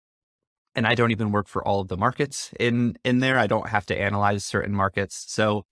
and 0.78 0.86
I 0.86 0.94
don't 0.94 1.10
even 1.10 1.32
work 1.32 1.48
for 1.48 1.66
all 1.66 1.80
of 1.80 1.88
the 1.88 1.96
markets 1.96 2.54
in 2.58 2.96
in 3.04 3.18
there. 3.18 3.36
I 3.36 3.48
don't 3.48 3.68
have 3.68 3.84
to 3.86 4.00
analyze 4.00 4.44
certain 4.44 4.72
markets. 4.72 5.24
So 5.26 5.66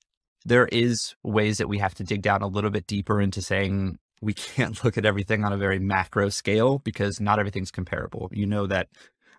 there 0.45 0.67
is 0.67 1.15
ways 1.23 1.59
that 1.59 1.69
we 1.69 1.79
have 1.79 1.95
to 1.95 2.05
dig 2.05 2.23
down 2.23 2.43
a 2.43 2.49
little 2.49 2.71
bit 2.71 2.89
deeper 2.89 3.21
into 3.21 3.41
saying 3.41 3.99
we 4.21 4.35
can't 4.57 4.83
look 4.85 4.99
at 4.99 5.07
everything 5.07 5.45
on 5.45 5.53
a 5.53 5.57
very 5.57 5.79
macro 5.79 6.29
scale 6.29 6.81
because 6.81 7.21
not 7.21 7.39
everything's 7.39 7.71
comparable. 7.71 8.29
You 8.33 8.47
know 8.47 8.67
that, 8.67 8.89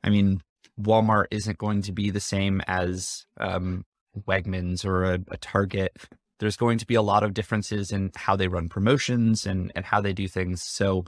I 0.05 0.09
mean, 0.09 0.41
Walmart 0.79 1.25
isn't 1.31 1.57
going 1.57 1.81
to 1.81 1.91
be 1.91 2.11
the 2.11 2.21
same 2.21 2.61
as 2.65 3.25
um, 3.37 3.83
Wegmans 4.25 4.85
or 4.85 5.03
a, 5.03 5.19
a, 5.31 5.37
Target. 5.37 5.97
There's 6.39 6.55
going 6.55 6.77
to 6.77 6.87
be 6.87 6.95
a 6.95 7.01
lot 7.01 7.23
of 7.23 7.33
differences 7.33 7.91
in 7.91 8.11
how 8.15 8.37
they 8.37 8.47
run 8.47 8.69
promotions 8.69 9.45
and, 9.45 9.71
and 9.75 9.83
how 9.83 9.99
they 9.99 10.13
do 10.13 10.27
things. 10.29 10.63
So 10.63 11.03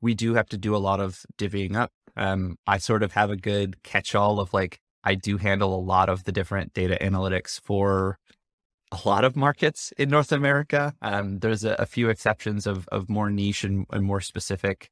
we 0.00 0.14
do 0.14 0.34
have 0.34 0.48
to 0.50 0.56
do 0.56 0.74
a 0.74 0.78
lot 0.78 1.00
of 1.00 1.26
divvying 1.36 1.76
up. 1.76 1.90
Um, 2.18 2.56
I 2.66 2.78
sort 2.78 3.02
of 3.02 3.12
have 3.12 3.30
a 3.30 3.36
good 3.36 3.82
catch 3.82 4.14
all 4.14 4.40
of 4.40 4.52
like, 4.52 4.80
I 5.04 5.14
do 5.14 5.36
handle 5.38 5.74
a 5.74 5.80
lot 5.80 6.08
of 6.08 6.24
the 6.24 6.32
different 6.32 6.74
data 6.74 6.98
analytics 7.00 7.60
for 7.60 8.18
a 8.92 8.98
lot 9.08 9.24
of 9.24 9.36
markets 9.36 9.92
in 9.96 10.08
North 10.08 10.32
America. 10.32 10.94
Um, 11.02 11.38
there's 11.38 11.64
a, 11.64 11.74
a, 11.78 11.86
few 11.86 12.08
exceptions 12.08 12.66
of, 12.66 12.88
of 12.88 13.08
more 13.08 13.30
niche 13.30 13.64
and, 13.64 13.86
and, 13.90 14.04
more 14.04 14.20
specific 14.20 14.90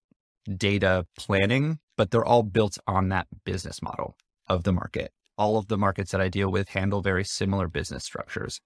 data 0.54 1.06
planning, 1.16 1.78
but 1.96 2.10
they're 2.10 2.24
all 2.24 2.42
built 2.42 2.78
on 2.86 3.08
that 3.08 3.26
business 3.44 3.82
model 3.82 4.16
of 4.48 4.64
the 4.64 4.72
market. 4.72 5.12
All 5.38 5.58
of 5.58 5.68
the 5.68 5.78
markets 5.78 6.12
that 6.12 6.20
I 6.20 6.28
deal 6.28 6.50
with 6.50 6.68
handle 6.70 7.00
very 7.02 7.24
similar 7.24 7.68
business 7.68 8.04
structures. 8.04 8.60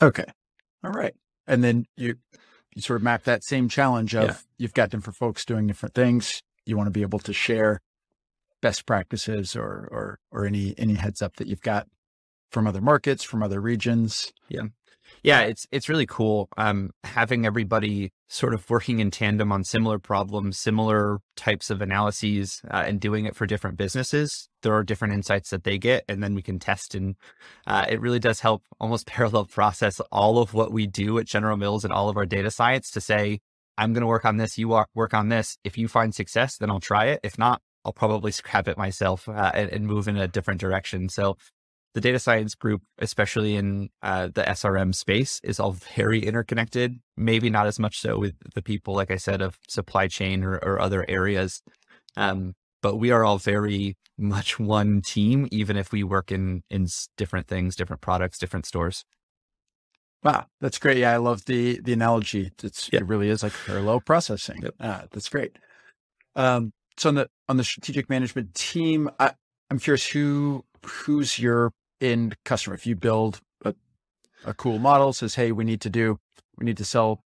Okay. 0.00 0.24
All 0.82 0.92
right. 0.92 1.14
And 1.46 1.62
then 1.62 1.86
you 1.96 2.16
you 2.74 2.82
sort 2.82 2.98
of 2.98 3.02
map 3.02 3.24
that 3.24 3.42
same 3.42 3.68
challenge 3.68 4.14
of 4.14 4.28
yeah. 4.28 4.36
you've 4.56 4.74
got 4.74 4.90
different 4.90 5.16
folks 5.16 5.44
doing 5.44 5.66
different 5.66 5.94
things. 5.94 6.42
You 6.70 6.76
want 6.76 6.86
to 6.86 6.92
be 6.92 7.02
able 7.02 7.18
to 7.20 7.32
share 7.32 7.80
best 8.62 8.86
practices 8.86 9.56
or 9.56 9.88
or 9.90 10.18
or 10.30 10.46
any 10.46 10.74
any 10.78 10.94
heads 10.94 11.22
up 11.22 11.36
that 11.36 11.48
you've 11.48 11.62
got 11.62 11.86
from 12.50 12.66
other 12.66 12.80
markets, 12.80 13.22
from 13.22 13.42
other 13.42 13.60
regions. 13.60 14.32
Yeah. 14.48 14.64
Yeah, 15.22 15.40
it's 15.40 15.66
it's 15.70 15.88
really 15.88 16.06
cool 16.06 16.48
um, 16.56 16.90
having 17.04 17.44
everybody 17.44 18.12
sort 18.28 18.54
of 18.54 18.68
working 18.70 19.00
in 19.00 19.10
tandem 19.10 19.52
on 19.52 19.64
similar 19.64 19.98
problems, 19.98 20.58
similar 20.58 21.18
types 21.36 21.68
of 21.68 21.82
analyses, 21.82 22.62
uh, 22.70 22.84
and 22.86 23.00
doing 23.00 23.26
it 23.26 23.34
for 23.34 23.44
different 23.44 23.76
businesses. 23.76 24.48
There 24.62 24.72
are 24.72 24.84
different 24.84 25.14
insights 25.14 25.50
that 25.50 25.64
they 25.64 25.78
get, 25.78 26.04
and 26.08 26.22
then 26.22 26.34
we 26.34 26.42
can 26.42 26.58
test. 26.58 26.94
And 26.94 27.16
uh, 27.66 27.86
it 27.88 28.00
really 28.00 28.20
does 28.20 28.40
help 28.40 28.62
almost 28.78 29.06
parallel 29.08 29.46
process 29.46 30.00
all 30.12 30.38
of 30.38 30.54
what 30.54 30.72
we 30.72 30.86
do 30.86 31.18
at 31.18 31.26
General 31.26 31.56
Mills 31.56 31.84
and 31.84 31.92
all 31.92 32.08
of 32.08 32.16
our 32.16 32.26
data 32.26 32.50
science 32.50 32.90
to 32.92 33.00
say, 33.00 33.40
I'm 33.80 33.94
going 33.94 34.02
to 34.02 34.06
work 34.06 34.26
on 34.26 34.36
this, 34.36 34.58
you 34.58 34.68
work 34.68 35.14
on 35.14 35.30
this. 35.30 35.56
If 35.64 35.78
you 35.78 35.88
find 35.88 36.14
success, 36.14 36.58
then 36.58 36.70
I'll 36.70 36.80
try 36.80 37.06
it. 37.06 37.20
If 37.22 37.38
not, 37.38 37.62
I'll 37.82 37.94
probably 37.94 38.30
scrap 38.30 38.68
it 38.68 38.76
myself 38.76 39.26
uh, 39.26 39.52
and, 39.54 39.70
and, 39.70 39.86
move 39.86 40.06
in 40.06 40.18
a 40.18 40.28
different 40.28 40.60
direction. 40.60 41.08
So 41.08 41.38
the 41.94 42.00
data 42.02 42.18
science 42.18 42.54
group, 42.54 42.82
especially 42.98 43.56
in 43.56 43.88
uh, 44.02 44.26
the 44.26 44.42
SRM 44.42 44.94
space, 44.94 45.40
is 45.42 45.58
all 45.58 45.72
very 45.72 46.20
interconnected. 46.20 47.00
Maybe 47.16 47.48
not 47.48 47.66
as 47.66 47.78
much 47.78 47.98
so 47.98 48.18
with 48.18 48.34
the 48.54 48.60
people, 48.60 48.94
like 48.94 49.10
I 49.10 49.16
said, 49.16 49.40
of 49.40 49.58
supply 49.66 50.08
chain 50.08 50.44
or, 50.44 50.56
or 50.56 50.78
other 50.78 51.06
areas. 51.08 51.62
Um, 52.18 52.54
but 52.82 52.96
we 52.96 53.10
are 53.10 53.24
all 53.24 53.38
very 53.38 53.96
much 54.18 54.58
one 54.58 55.00
team, 55.00 55.48
even 55.50 55.78
if 55.78 55.90
we 55.90 56.04
work 56.04 56.30
in 56.30 56.62
in 56.68 56.86
different 57.16 57.48
things, 57.48 57.76
different 57.76 58.02
products, 58.02 58.38
different 58.38 58.66
stores. 58.66 59.04
Wow, 60.22 60.46
that's 60.60 60.78
great. 60.78 60.98
Yeah, 60.98 61.12
I 61.12 61.16
love 61.16 61.46
the 61.46 61.80
the 61.80 61.92
analogy. 61.92 62.52
It's 62.62 62.90
yep. 62.92 63.02
it 63.02 63.04
really 63.06 63.30
is 63.30 63.42
like 63.42 63.52
parallel 63.66 64.00
processing. 64.00 64.62
Yep. 64.62 64.74
Ah, 64.80 65.04
that's 65.10 65.28
great. 65.28 65.56
Um, 66.36 66.72
so 66.96 67.08
on 67.08 67.14
the 67.14 67.28
on 67.48 67.56
the 67.56 67.64
strategic 67.64 68.10
management 68.10 68.54
team, 68.54 69.08
I, 69.18 69.32
I'm 69.70 69.78
curious 69.78 70.06
who 70.08 70.64
who's 70.84 71.38
your 71.38 71.72
end 72.00 72.36
customer. 72.44 72.74
If 72.74 72.86
you 72.86 72.96
build 72.96 73.40
a, 73.64 73.74
a 74.44 74.52
cool 74.52 74.78
model, 74.78 75.12
says, 75.14 75.36
"Hey, 75.36 75.52
we 75.52 75.64
need 75.64 75.80
to 75.82 75.90
do, 75.90 76.18
we 76.58 76.66
need 76.66 76.76
to 76.76 76.84
sell 76.84 77.22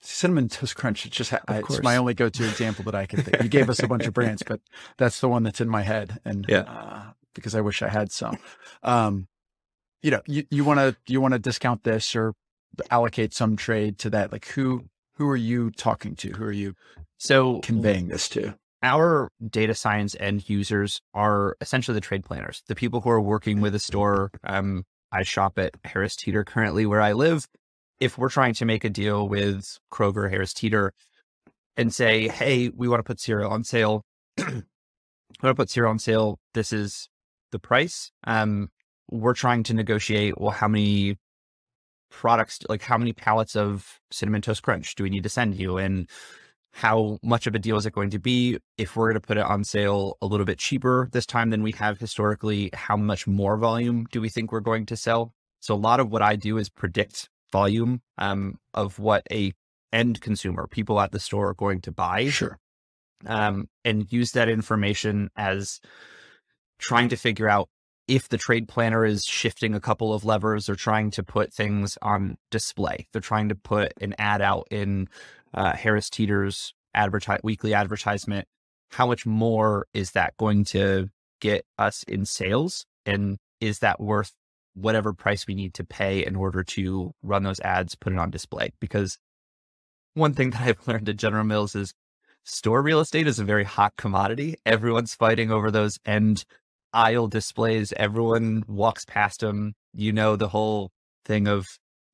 cinnamon 0.00 0.48
toast 0.48 0.76
crunch." 0.76 1.04
It's 1.04 1.14
just 1.16 1.34
it's 1.48 1.82
my 1.82 1.96
only 1.96 2.14
go-to 2.14 2.44
example 2.44 2.84
that 2.84 2.94
I 2.94 3.04
can 3.04 3.22
think. 3.22 3.42
You 3.42 3.50
gave 3.50 3.68
us 3.68 3.82
a 3.82 3.88
bunch 3.88 4.06
of 4.06 4.14
brands, 4.14 4.42
but 4.46 4.60
that's 4.96 5.20
the 5.20 5.28
one 5.28 5.42
that's 5.42 5.60
in 5.60 5.68
my 5.68 5.82
head, 5.82 6.18
and 6.24 6.46
yeah, 6.48 6.60
uh, 6.60 7.12
because 7.34 7.54
I 7.54 7.60
wish 7.60 7.82
I 7.82 7.88
had 7.88 8.10
some. 8.10 8.38
Um, 8.82 9.28
you 10.04 10.10
know, 10.10 10.20
you 10.26 10.44
you 10.50 10.64
want 10.64 10.78
to 10.78 10.96
you 11.06 11.20
want 11.20 11.32
to 11.32 11.40
discount 11.40 11.82
this 11.82 12.14
or 12.14 12.34
allocate 12.90 13.32
some 13.32 13.56
trade 13.56 13.98
to 14.00 14.10
that. 14.10 14.30
Like 14.30 14.46
who 14.48 14.84
who 15.16 15.28
are 15.28 15.36
you 15.36 15.70
talking 15.70 16.14
to? 16.16 16.30
Who 16.30 16.44
are 16.44 16.52
you 16.52 16.74
so 17.18 17.60
conveying 17.60 18.08
this 18.08 18.28
to? 18.30 18.54
our 18.82 19.30
data 19.48 19.74
science 19.74 20.14
end 20.20 20.46
users 20.46 21.00
are 21.14 21.56
essentially 21.62 21.94
the 21.94 22.02
trade 22.02 22.22
planners, 22.22 22.62
the 22.68 22.74
people 22.74 23.00
who 23.00 23.08
are 23.08 23.20
working 23.20 23.62
with 23.62 23.74
a 23.74 23.78
store. 23.78 24.30
Um, 24.44 24.84
I 25.10 25.22
shop 25.22 25.58
at 25.58 25.72
Harris 25.84 26.14
Teeter 26.14 26.44
currently 26.44 26.84
where 26.84 27.00
I 27.00 27.14
live. 27.14 27.46
If 27.98 28.18
we're 28.18 28.28
trying 28.28 28.52
to 28.54 28.66
make 28.66 28.84
a 28.84 28.90
deal 28.90 29.26
with 29.26 29.78
Kroger, 29.90 30.28
Harris 30.28 30.52
Teeter, 30.52 30.92
and 31.78 31.94
say, 31.94 32.28
hey, 32.28 32.68
we 32.68 32.86
want 32.86 32.98
to 32.98 33.04
put 33.04 33.20
cereal 33.20 33.50
on 33.50 33.64
sale, 33.64 34.02
we 34.36 34.44
want 34.44 34.64
to 35.42 35.54
put 35.54 35.70
cereal 35.70 35.90
on 35.90 35.98
sale. 35.98 36.38
This 36.52 36.70
is 36.70 37.08
the 37.52 37.58
price. 37.58 38.12
Um, 38.24 38.68
we're 39.10 39.34
trying 39.34 39.62
to 39.64 39.74
negotiate, 39.74 40.38
well, 40.38 40.50
how 40.50 40.68
many 40.68 41.16
products, 42.10 42.60
like 42.68 42.82
how 42.82 42.96
many 42.96 43.12
pallets 43.12 43.56
of 43.56 44.00
cinnamon 44.10 44.40
toast 44.40 44.62
crunch 44.62 44.94
do 44.94 45.02
we 45.02 45.10
need 45.10 45.22
to 45.24 45.28
send 45.28 45.56
you? 45.56 45.78
And 45.78 46.08
how 46.72 47.18
much 47.22 47.46
of 47.46 47.54
a 47.54 47.58
deal 47.58 47.76
is 47.76 47.86
it 47.86 47.92
going 47.92 48.10
to 48.10 48.18
be? 48.18 48.58
If 48.78 48.96
we're 48.96 49.06
going 49.06 49.20
to 49.20 49.26
put 49.26 49.36
it 49.36 49.44
on 49.44 49.62
sale 49.64 50.16
a 50.20 50.26
little 50.26 50.46
bit 50.46 50.58
cheaper 50.58 51.08
this 51.12 51.26
time 51.26 51.50
than 51.50 51.62
we 51.62 51.72
have 51.72 51.98
historically 51.98 52.70
how 52.72 52.96
much 52.96 53.26
more 53.26 53.56
volume 53.56 54.06
do 54.10 54.20
we 54.20 54.28
think 54.28 54.50
we're 54.50 54.60
going 54.60 54.86
to 54.86 54.96
sell? 54.96 55.32
So 55.60 55.74
a 55.74 55.76
lot 55.76 56.00
of 56.00 56.10
what 56.10 56.20
i 56.20 56.36
do 56.36 56.58
is 56.58 56.68
predict 56.68 57.30
volume 57.52 58.02
um, 58.18 58.58
of 58.74 58.98
what 58.98 59.22
a 59.30 59.52
end 59.92 60.20
consumer 60.20 60.66
people 60.66 61.00
at 61.00 61.12
the 61.12 61.20
store 61.20 61.50
are 61.50 61.54
going 61.54 61.80
to 61.80 61.92
buy 61.92 62.28
sure. 62.28 62.58
um, 63.26 63.68
and 63.84 64.12
use 64.12 64.32
that 64.32 64.48
information 64.48 65.30
as 65.36 65.80
trying 66.78 67.08
to 67.08 67.16
figure 67.16 67.48
out 67.48 67.68
if 68.06 68.28
the 68.28 68.38
trade 68.38 68.68
planner 68.68 69.04
is 69.04 69.24
shifting 69.24 69.74
a 69.74 69.80
couple 69.80 70.12
of 70.12 70.24
levers 70.24 70.68
or 70.68 70.74
trying 70.74 71.10
to 71.10 71.22
put 71.22 71.52
things 71.52 71.96
on 72.02 72.36
display 72.50 73.06
they're 73.12 73.20
trying 73.22 73.48
to 73.48 73.54
put 73.54 73.92
an 74.00 74.14
ad 74.18 74.42
out 74.42 74.66
in 74.70 75.08
uh, 75.54 75.72
Harris 75.72 76.10
Teeter's 76.10 76.74
weekly 77.42 77.74
advertisement, 77.74 78.46
how 78.90 79.06
much 79.06 79.24
more 79.26 79.86
is 79.94 80.12
that 80.12 80.36
going 80.36 80.64
to 80.64 81.08
get 81.40 81.64
us 81.78 82.02
in 82.04 82.24
sales? 82.24 82.84
And 83.06 83.38
is 83.60 83.80
that 83.80 84.00
worth 84.00 84.32
whatever 84.74 85.12
price 85.12 85.46
we 85.46 85.54
need 85.54 85.74
to 85.74 85.84
pay 85.84 86.24
in 86.24 86.36
order 86.36 86.62
to 86.62 87.12
run 87.22 87.42
those 87.42 87.60
ads, 87.60 87.94
put 87.94 88.12
it 88.12 88.18
on 88.18 88.30
display? 88.30 88.70
Because 88.80 89.18
one 90.14 90.34
thing 90.34 90.50
that 90.50 90.62
I've 90.62 90.78
learned 90.88 91.08
at 91.08 91.16
General 91.16 91.44
Mills 91.44 91.74
is 91.74 91.92
store 92.44 92.82
real 92.82 93.00
estate 93.00 93.26
is 93.26 93.38
a 93.38 93.44
very 93.44 93.64
hot 93.64 93.94
commodity. 93.96 94.56
Everyone's 94.66 95.14
fighting 95.14 95.50
over 95.50 95.70
those 95.70 95.98
end 96.04 96.44
aisle 96.94 97.26
displays. 97.28 97.92
Everyone 97.96 98.64
walks 98.66 99.04
past 99.04 99.40
them. 99.40 99.74
You 99.92 100.12
know, 100.12 100.36
the 100.36 100.48
whole 100.48 100.90
thing 101.24 101.46
of 101.48 101.66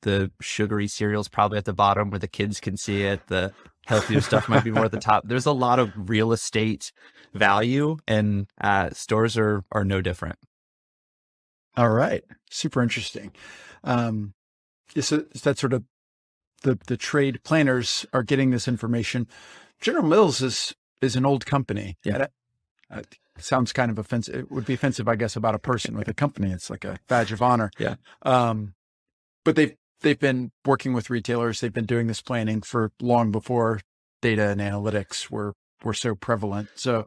the 0.03 0.31
sugary 0.41 0.89
cereals 0.89 1.29
probably 1.29 1.59
at 1.59 1.65
the 1.65 1.73
bottom 1.73 2.11
where 2.11 2.19
the 2.19 2.29
kids 2.29 2.61
can 2.61 2.77
see 2.77 3.03
it. 3.03 3.21
The 3.27 3.53
healthier 3.87 4.21
stuff 4.21 4.49
might 4.49 4.65
be 4.65 4.71
more 4.71 4.87
at 4.87 4.93
the 4.93 4.99
top. 4.99 5.25
There's 5.27 5.47
a 5.47 5.53
lot 5.53 5.79
of 5.79 5.93
real 5.97 6.33
estate 6.33 6.93
value, 7.35 7.99
and 8.09 8.47
uh, 8.61 8.91
stores 8.91 9.37
are 9.37 9.63
are 9.73 9.85
no 9.85 10.01
different. 10.01 10.39
All 11.77 11.91
right, 11.91 12.25
super 12.51 12.83
interesting. 12.83 13.33
Um, 13.85 14.35
so 14.99 15.19
that 15.43 15.59
sort 15.59 15.73
of 15.73 15.85
the 16.63 16.79
the 16.87 16.97
trade 16.97 17.43
planners 17.45 18.07
are 18.13 18.23
getting 18.23 18.51
this 18.51 18.69
information. 18.69 19.29
General 19.81 20.05
Mills 20.05 20.43
is 20.43 20.75
is 21.01 21.17
an 21.17 21.25
old 21.25 21.47
company. 21.47 21.97
Yeah. 22.05 22.27
Uh, 22.91 23.03
sounds 23.45 23.73
kind 23.73 23.91
of 23.91 23.99
offensive. 23.99 24.35
It 24.35 24.51
would 24.51 24.67
be 24.67 24.75
offensive, 24.75 25.09
I 25.09 25.17
guess, 25.17 25.37
about 25.37 25.55
a 25.55 25.59
person 25.59 25.97
with 25.97 26.09
a 26.09 26.15
company. 26.15 26.51
It's 26.51 26.71
like 26.71 26.85
a 26.85 26.99
badge 27.09 27.33
of 27.33 27.43
honor. 27.43 27.71
Yeah. 27.79 27.97
Um, 28.23 28.75
but 29.45 29.57
they've 29.57 29.75
they've 30.01 30.19
been 30.19 30.51
working 30.65 30.93
with 30.93 31.11
retailers. 31.11 31.61
They've 31.61 31.73
been 31.73 31.87
doing 31.87 32.07
this 32.07 32.23
planning 32.23 32.63
for 32.63 32.93
long 33.01 33.31
before 33.31 33.81
data 34.23 34.49
and 34.49 34.61
analytics 34.61 35.31
were 35.31 35.55
were 35.83 35.95
so 35.95 36.15
prevalent. 36.15 36.69
So 36.75 37.07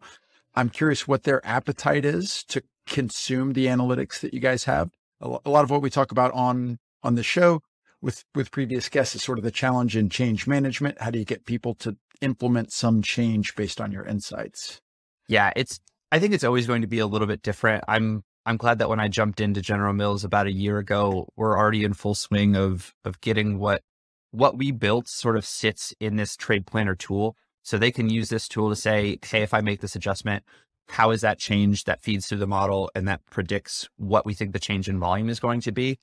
I'm 0.55 0.69
curious 0.69 1.07
what 1.07 1.23
their 1.23 1.45
appetite 1.45 2.05
is 2.05 2.43
to 2.45 2.63
consume 2.87 3.53
the 3.53 3.67
analytics 3.67 4.19
that 4.21 4.33
you 4.33 4.39
guys 4.39 4.65
have. 4.65 4.89
A 5.21 5.49
lot 5.49 5.63
of 5.63 5.69
what 5.69 5.81
we 5.81 5.89
talk 5.89 6.11
about 6.11 6.33
on 6.33 6.79
on 7.01 7.15
the 7.15 7.23
show 7.23 7.61
with 8.01 8.23
with 8.35 8.51
previous 8.51 8.89
guests 8.89 9.15
is 9.15 9.23
sort 9.23 9.37
of 9.37 9.43
the 9.43 9.51
challenge 9.51 9.95
in 9.95 10.09
change 10.09 10.47
management. 10.47 11.01
How 11.01 11.11
do 11.11 11.19
you 11.19 11.25
get 11.25 11.45
people 11.45 11.75
to 11.75 11.95
implement 12.21 12.71
some 12.71 13.01
change 13.01 13.55
based 13.55 13.79
on 13.79 13.91
your 13.91 14.05
insights? 14.05 14.81
Yeah, 15.27 15.51
it's 15.55 15.79
I 16.13 16.19
think 16.19 16.35
it's 16.35 16.43
always 16.43 16.67
going 16.67 16.81
to 16.81 16.87
be 16.87 16.99
a 16.99 17.07
little 17.07 17.25
bit 17.25 17.41
different. 17.41 17.83
I'm 17.87 18.23
I'm 18.45 18.57
glad 18.57 18.77
that 18.77 18.87
when 18.87 18.99
I 18.99 19.07
jumped 19.07 19.41
into 19.41 19.61
General 19.61 19.93
Mills 19.93 20.23
about 20.23 20.45
a 20.45 20.51
year 20.51 20.77
ago, 20.77 21.27
we're 21.35 21.57
already 21.57 21.83
in 21.83 21.95
full 21.95 22.13
swing 22.13 22.55
of 22.55 22.93
of 23.03 23.19
getting 23.19 23.57
what 23.57 23.81
what 24.29 24.55
we 24.55 24.69
built 24.69 25.07
sort 25.07 25.37
of 25.37 25.43
sits 25.43 25.91
in 25.99 26.17
this 26.17 26.35
trade 26.35 26.67
planner 26.67 26.93
tool. 26.93 27.35
So 27.63 27.79
they 27.79 27.89
can 27.89 28.11
use 28.11 28.29
this 28.29 28.47
tool 28.47 28.69
to 28.69 28.75
say, 28.75 29.17
hey, 29.25 29.41
if 29.41 29.55
I 29.55 29.61
make 29.61 29.81
this 29.81 29.95
adjustment, 29.95 30.43
how 30.87 31.09
is 31.09 31.21
that 31.21 31.39
change 31.39 31.85
that 31.85 32.03
feeds 32.03 32.27
through 32.27 32.37
the 32.37 32.45
model 32.45 32.91
and 32.93 33.07
that 33.07 33.25
predicts 33.31 33.89
what 33.97 34.23
we 34.23 34.35
think 34.35 34.53
the 34.53 34.59
change 34.59 34.87
in 34.87 34.99
volume 34.99 35.29
is 35.29 35.39
going 35.39 35.61
to 35.61 35.71
be. 35.71 35.97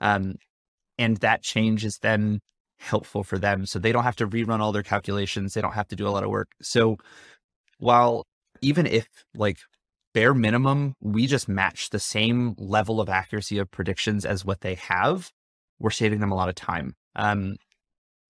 Um, 0.00 0.36
and 0.96 1.16
that 1.16 1.42
change 1.42 1.84
is 1.84 1.98
then 1.98 2.38
helpful 2.78 3.24
for 3.24 3.36
them. 3.36 3.66
So 3.66 3.80
they 3.80 3.90
don't 3.90 4.04
have 4.04 4.16
to 4.16 4.28
rerun 4.28 4.60
all 4.60 4.70
their 4.70 4.84
calculations. 4.84 5.54
They 5.54 5.60
don't 5.60 5.72
have 5.72 5.88
to 5.88 5.96
do 5.96 6.06
a 6.06 6.10
lot 6.10 6.22
of 6.22 6.30
work. 6.30 6.50
So 6.62 6.98
while 7.78 8.26
even 8.60 8.86
if 8.86 9.08
like 9.34 9.58
bare 10.14 10.34
minimum, 10.34 10.94
we 11.00 11.26
just 11.26 11.48
match 11.48 11.90
the 11.90 11.98
same 11.98 12.54
level 12.58 13.00
of 13.00 13.08
accuracy 13.08 13.58
of 13.58 13.70
predictions 13.70 14.24
as 14.24 14.44
what 14.44 14.60
they 14.62 14.74
have, 14.74 15.30
we're 15.78 15.90
saving 15.90 16.20
them 16.20 16.32
a 16.32 16.34
lot 16.34 16.48
of 16.48 16.54
time. 16.54 16.94
Um, 17.14 17.56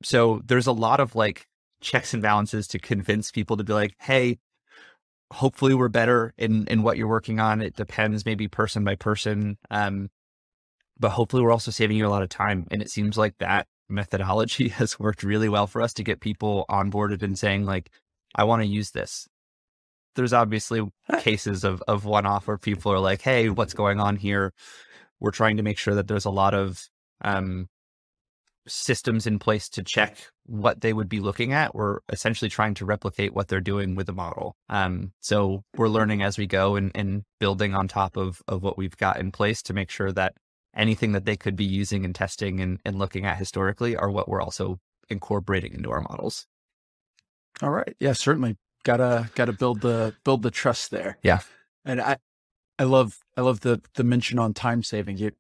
so 0.03 0.41
there's 0.45 0.67
a 0.67 0.73
lot 0.73 1.01
of 1.01 1.15
like 1.15 1.47
checks 1.81 2.13
and 2.13 2.23
balances 2.23 2.67
to 2.69 2.79
convince 2.79 3.31
people 3.31 3.57
to 3.57 3.65
be 3.65 3.73
like, 3.73 3.95
hey, 4.01 4.39
hopefully 5.33 5.75
we're 5.75 5.89
better 5.89 6.33
in 6.39 6.67
in 6.67 6.83
what 6.83 6.97
you're 6.97 7.09
working 7.09 7.41
on. 7.41 7.61
It 7.63 7.77
depends 7.77 8.25
maybe 8.25 8.49
person 8.49 8.85
by 8.85 8.97
person. 8.97 9.59
Um, 9.71 10.09
but 10.99 11.11
hopefully 11.11 11.43
we're 11.43 11.53
also 11.53 11.71
saving 11.71 11.97
you 11.97 12.07
a 12.07 12.09
lot 12.09 12.23
of 12.23 12.29
time. 12.29 12.67
And 12.71 12.81
it 12.81 12.91
seems 12.91 13.19
like 13.19 13.37
that 13.39 13.67
methodology 13.89 14.69
has 14.81 14.99
worked 14.99 15.23
really 15.23 15.49
well 15.49 15.67
for 15.67 15.83
us 15.83 15.93
to 15.95 16.05
get 16.05 16.21
people 16.21 16.65
onboarded 16.69 17.23
and 17.23 17.39
saying 17.39 17.65
like, 17.65 17.91
I 18.35 18.45
want 18.45 18.63
to 18.63 18.69
use 18.69 18.91
this. 18.91 19.29
There's 20.17 20.33
obviously 20.33 20.83
cases 21.21 21.63
of 21.63 21.83
of 21.87 22.05
one 22.05 22.27
off 22.27 22.49
where 22.49 22.59
people 22.59 22.93
are 22.93 22.99
like, 22.99 23.23
hey, 23.23 23.49
what's 23.49 23.75
going 23.75 24.01
on 24.01 24.17
here? 24.17 24.53
We're 25.21 25.31
trying 25.31 25.59
to 25.59 25.63
make 25.63 25.79
sure 25.79 25.95
that 25.95 26.09
there's 26.09 26.25
a 26.25 26.31
lot 26.31 26.53
of 26.55 26.83
um, 27.23 27.69
systems 28.67 29.27
in 29.27 29.39
place 29.39 29.69
to 29.71 29.83
check 29.83 30.17
what 30.45 30.81
they 30.81 30.93
would 30.93 31.09
be 31.09 31.21
looking 31.21 31.53
at. 31.53 31.75
We're 31.75 32.01
essentially 32.11 32.49
trying 32.49 32.75
to 32.75 32.85
replicate 32.85 33.35
what 33.35 33.49
they're 33.49 33.61
doing 33.61 33.95
with 33.95 34.07
the 34.07 34.13
model. 34.13 34.57
Um, 34.69 35.13
so 35.21 35.63
we're 35.77 35.89
learning 35.89 36.23
as 36.23 36.39
we 36.39 36.47
go 36.47 36.77
and, 36.77 36.91
and 36.95 37.23
building 37.41 37.75
on 37.75 37.89
top 37.89 38.17
of, 38.17 38.43
of 38.49 38.63
what 38.63 38.77
we've 38.77 38.97
got 38.97 39.19
in 39.19 39.33
place 39.33 39.63
to 39.63 39.75
make 39.75 39.91
sure 39.91 40.13
that 40.13 40.35
anything 40.75 41.13
that 41.13 41.25
they 41.25 41.37
could 41.37 41.57
be 41.57 41.65
using 41.65 42.05
and 42.05 42.15
testing 42.15 42.61
and, 42.61 42.79
and 42.85 42.99
looking 42.99 43.25
at 43.25 43.39
historically 43.39 43.97
are 43.97 44.11
what 44.11 44.29
we're 44.29 44.43
also 44.43 44.79
incorporating 45.09 45.73
into 45.73 45.91
our 45.91 46.03
models. 46.03 46.47
All 47.63 47.71
right. 47.71 47.95
Yeah, 47.99 48.13
certainly. 48.13 48.57
Gotta 48.87 49.31
gotta 49.35 49.53
build 49.53 49.81
the 49.81 50.15
build 50.25 50.43
the 50.43 50.51
trust 50.53 50.93
there. 50.93 51.19
Yeah. 51.25 51.41
And 51.85 52.01
I 52.01 52.19
I 52.79 52.85
love 52.85 53.19
I 53.37 53.41
love 53.41 53.61
the 53.61 53.83
the 53.95 54.05
mention 54.05 54.39
on 54.39 54.55
time 54.55 54.85
saving. 54.85 55.19
You 55.19 55.33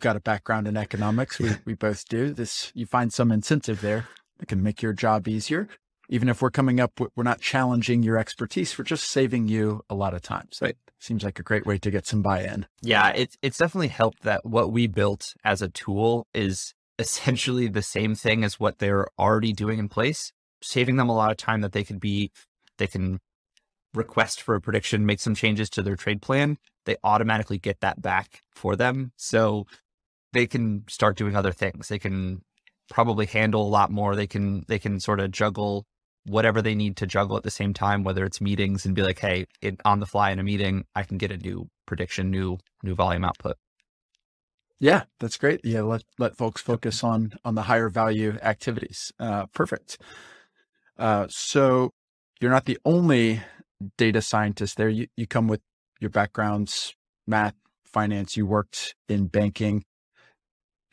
got 0.00 0.16
a 0.16 0.20
background 0.20 0.66
in 0.66 0.74
economics. 0.74 1.38
We 1.38 1.50
we 1.66 1.74
both 1.74 2.08
do. 2.08 2.32
This 2.32 2.72
you 2.74 2.86
find 2.86 3.12
some 3.12 3.30
incentive 3.30 3.82
there 3.82 4.08
that 4.38 4.46
can 4.46 4.62
make 4.62 4.80
your 4.80 4.94
job 4.94 5.28
easier. 5.28 5.68
Even 6.08 6.30
if 6.30 6.40
we're 6.40 6.50
coming 6.50 6.80
up, 6.80 6.98
we're 7.14 7.22
not 7.22 7.42
challenging 7.42 8.02
your 8.02 8.16
expertise. 8.16 8.78
We're 8.78 8.84
just 8.86 9.10
saving 9.10 9.48
you 9.48 9.82
a 9.90 9.94
lot 9.94 10.14
of 10.14 10.22
time. 10.22 10.48
So 10.50 10.64
it 10.64 10.78
seems 10.98 11.22
like 11.22 11.38
a 11.38 11.42
great 11.42 11.66
way 11.66 11.76
to 11.76 11.90
get 11.90 12.06
some 12.06 12.22
buy-in. 12.22 12.66
Yeah, 12.80 13.10
it's 13.10 13.36
it's 13.42 13.58
definitely 13.58 13.88
helped 13.88 14.22
that 14.22 14.46
what 14.46 14.72
we 14.72 14.86
built 14.86 15.34
as 15.44 15.60
a 15.60 15.68
tool 15.68 16.26
is 16.32 16.72
essentially 16.98 17.68
the 17.68 17.82
same 17.82 18.14
thing 18.14 18.42
as 18.42 18.58
what 18.58 18.78
they're 18.78 19.06
already 19.18 19.52
doing 19.52 19.78
in 19.78 19.90
place, 19.90 20.32
saving 20.62 20.96
them 20.96 21.10
a 21.10 21.14
lot 21.14 21.30
of 21.30 21.36
time 21.36 21.60
that 21.60 21.72
they 21.72 21.84
could 21.84 22.00
be 22.00 22.30
they 22.78 22.86
can 22.86 23.20
request 23.94 24.42
for 24.42 24.54
a 24.54 24.60
prediction, 24.60 25.06
make 25.06 25.20
some 25.20 25.34
changes 25.34 25.70
to 25.70 25.82
their 25.82 25.96
trade 25.96 26.20
plan, 26.20 26.58
they 26.84 26.96
automatically 27.04 27.58
get 27.58 27.80
that 27.80 28.02
back 28.02 28.40
for 28.54 28.76
them. 28.76 29.12
So 29.16 29.66
they 30.32 30.46
can 30.46 30.84
start 30.88 31.16
doing 31.16 31.36
other 31.36 31.52
things. 31.52 31.88
They 31.88 31.98
can 31.98 32.42
probably 32.90 33.26
handle 33.26 33.62
a 33.62 33.68
lot 33.68 33.90
more. 33.90 34.14
They 34.14 34.26
can 34.26 34.64
they 34.68 34.78
can 34.78 35.00
sort 35.00 35.20
of 35.20 35.30
juggle 35.30 35.86
whatever 36.26 36.62
they 36.62 36.74
need 36.74 36.96
to 36.96 37.06
juggle 37.06 37.36
at 37.36 37.42
the 37.42 37.50
same 37.50 37.74
time, 37.74 38.02
whether 38.02 38.24
it's 38.24 38.40
meetings 38.40 38.86
and 38.86 38.94
be 38.94 39.02
like, 39.02 39.18
hey, 39.18 39.46
it, 39.60 39.80
on 39.84 40.00
the 40.00 40.06
fly 40.06 40.30
in 40.30 40.38
a 40.38 40.42
meeting, 40.42 40.84
I 40.94 41.02
can 41.02 41.18
get 41.18 41.30
a 41.30 41.36
new 41.36 41.68
prediction, 41.86 42.30
new 42.30 42.58
new 42.82 42.94
volume 42.94 43.24
output. 43.24 43.56
Yeah, 44.80 45.04
that's 45.20 45.36
great. 45.36 45.60
Yeah, 45.64 45.82
let 45.82 46.02
let 46.18 46.36
folks 46.36 46.60
focus 46.60 47.04
on 47.04 47.32
on 47.44 47.54
the 47.54 47.62
higher 47.62 47.88
value 47.88 48.36
activities. 48.42 49.12
Uh, 49.18 49.46
perfect. 49.46 49.98
Uh, 50.98 51.26
so 51.28 51.92
you're 52.40 52.50
not 52.50 52.64
the 52.64 52.78
only 52.84 53.42
data 53.96 54.22
scientist 54.22 54.76
there. 54.76 54.88
You 54.88 55.06
you 55.16 55.26
come 55.26 55.48
with 55.48 55.60
your 56.00 56.10
backgrounds, 56.10 56.94
math, 57.26 57.54
finance. 57.84 58.36
You 58.36 58.46
worked 58.46 58.94
in 59.08 59.26
banking 59.26 59.84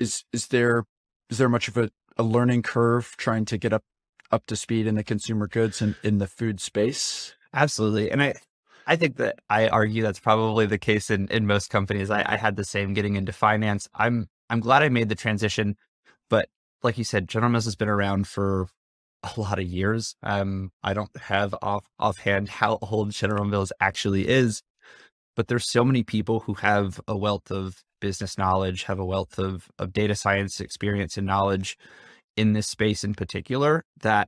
is 0.02 0.26
is 0.34 0.48
there 0.48 0.84
is 1.30 1.38
there 1.38 1.48
much 1.48 1.68
of 1.68 1.78
a, 1.78 1.90
a 2.18 2.24
learning 2.24 2.64
curve 2.64 3.14
trying 3.18 3.46
to 3.46 3.58
get 3.58 3.72
up 3.72 3.84
up 4.32 4.46
to 4.48 4.56
speed 4.56 4.88
in 4.88 4.96
the 4.96 5.04
consumer 5.04 5.48
goods 5.48 5.82
and 5.82 5.96
in 6.04 6.18
the 6.18 6.28
food 6.28 6.60
space? 6.60 7.36
Absolutely. 7.54 8.12
And 8.12 8.22
I 8.22 8.34
I 8.88 8.96
think 8.96 9.18
that 9.18 9.40
I 9.50 9.68
argue 9.68 10.02
that's 10.02 10.20
probably 10.20 10.66
the 10.66 10.80
case 10.80 11.12
in, 11.12 11.28
in 11.28 11.46
most 11.46 11.70
companies. 11.70 12.10
I, 12.10 12.26
I 12.28 12.38
had 12.38 12.56
the 12.56 12.66
same 12.66 12.94
getting 12.94 13.16
into 13.16 13.32
finance. 13.32 13.88
I'm 13.94 14.28
I'm 14.50 14.60
glad 14.60 14.82
I 14.82 14.90
made 14.90 15.08
the 15.08 15.16
transition, 15.16 15.78
but 16.30 16.50
like 16.84 16.98
you 16.98 17.04
said, 17.04 17.30
General 17.30 17.52
Mills 17.52 17.66
has 17.66 17.76
been 17.76 17.88
around 17.88 18.28
for 18.28 18.68
a 19.24 19.40
lot 19.40 19.60
of 19.60 19.66
years. 19.66 20.16
Um, 20.24 20.72
I 20.84 20.94
don't 20.94 21.16
have 21.18 21.56
off 21.62 21.86
offhand 22.00 22.50
how 22.50 22.80
old 22.82 23.12
General 23.12 23.46
Mills 23.46 23.72
actually 23.80 24.28
is, 24.28 24.62
but 25.36 25.48
there's 25.48 25.70
so 25.70 25.84
many 25.84 26.04
people 26.04 26.42
who 26.42 26.56
have 26.56 27.00
a 27.08 27.18
wealth 27.18 27.52
of 27.52 27.84
business 28.00 28.38
knowledge, 28.38 28.84
have 28.84 29.00
a 29.00 29.06
wealth 29.06 29.38
of, 29.38 29.70
of 29.78 29.94
data 29.94 30.16
science 30.16 30.60
experience 30.60 31.18
and 31.18 31.28
knowledge 31.28 31.78
in 32.36 32.54
this 32.54 32.68
space 32.68 33.04
in 33.04 33.14
particular 33.14 33.84
that 34.02 34.28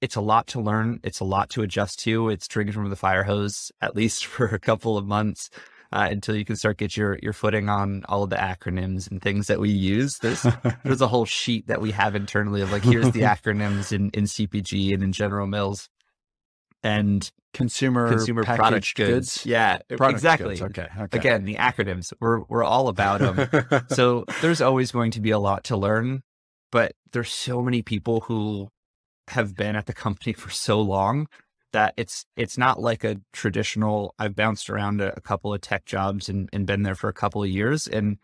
it's 0.00 0.16
a 0.16 0.20
lot 0.20 0.46
to 0.48 0.60
learn. 0.60 1.00
It's 1.02 1.20
a 1.20 1.24
lot 1.24 1.50
to 1.50 1.62
adjust 1.62 2.00
to. 2.00 2.28
It's 2.28 2.48
drinking 2.48 2.74
from 2.74 2.90
the 2.90 2.96
fire 2.96 3.24
hose, 3.24 3.70
at 3.80 3.96
least 3.96 4.26
for 4.26 4.46
a 4.46 4.58
couple 4.58 4.96
of 4.96 5.06
months. 5.06 5.50
Uh, 5.92 6.08
until 6.10 6.34
you 6.34 6.44
can 6.44 6.56
start 6.56 6.78
get 6.78 6.96
your 6.96 7.18
your 7.22 7.32
footing 7.32 7.68
on 7.68 8.04
all 8.08 8.24
of 8.24 8.30
the 8.30 8.36
acronyms 8.36 9.10
and 9.10 9.22
things 9.22 9.46
that 9.46 9.60
we 9.60 9.70
use. 9.70 10.18
There's 10.18 10.44
there's 10.84 11.00
a 11.00 11.06
whole 11.06 11.24
sheet 11.24 11.68
that 11.68 11.80
we 11.80 11.92
have 11.92 12.14
internally 12.14 12.60
of 12.60 12.72
like 12.72 12.82
here's 12.82 13.10
the 13.12 13.20
acronyms 13.22 13.92
in 13.92 14.10
in 14.10 14.24
CPG 14.24 14.94
and 14.94 15.02
in 15.02 15.12
General 15.12 15.46
Mills, 15.46 15.88
and 16.82 17.30
consumer 17.54 18.08
consumer 18.08 18.44
product 18.44 18.94
goods. 18.94 19.38
goods. 19.38 19.46
Yeah, 19.46 19.78
product 19.96 20.16
exactly. 20.16 20.56
Goods. 20.56 20.78
Okay, 20.78 20.88
okay. 21.02 21.18
Again, 21.18 21.44
the 21.44 21.54
acronyms. 21.54 22.12
We're 22.20 22.42
we're 22.48 22.64
all 22.64 22.88
about 22.88 23.20
them. 23.20 23.86
so 23.88 24.24
there's 24.42 24.60
always 24.60 24.90
going 24.92 25.12
to 25.12 25.20
be 25.20 25.30
a 25.30 25.38
lot 25.38 25.64
to 25.64 25.76
learn, 25.76 26.22
but 26.70 26.92
there's 27.12 27.32
so 27.32 27.62
many 27.62 27.82
people 27.82 28.22
who 28.22 28.68
have 29.28 29.54
been 29.54 29.74
at 29.74 29.86
the 29.86 29.92
company 29.92 30.32
for 30.32 30.50
so 30.50 30.80
long 30.80 31.26
that 31.76 31.92
it's 31.98 32.24
it's 32.36 32.56
not 32.56 32.80
like 32.80 33.04
a 33.04 33.18
traditional. 33.34 34.14
I've 34.18 34.34
bounced 34.34 34.70
around 34.70 35.02
a, 35.02 35.12
a 35.14 35.20
couple 35.20 35.52
of 35.52 35.60
tech 35.60 35.84
jobs 35.84 36.30
and, 36.30 36.48
and 36.50 36.66
been 36.66 36.84
there 36.84 36.94
for 36.94 37.10
a 37.10 37.12
couple 37.12 37.42
of 37.42 37.50
years, 37.50 37.86
and 37.86 38.16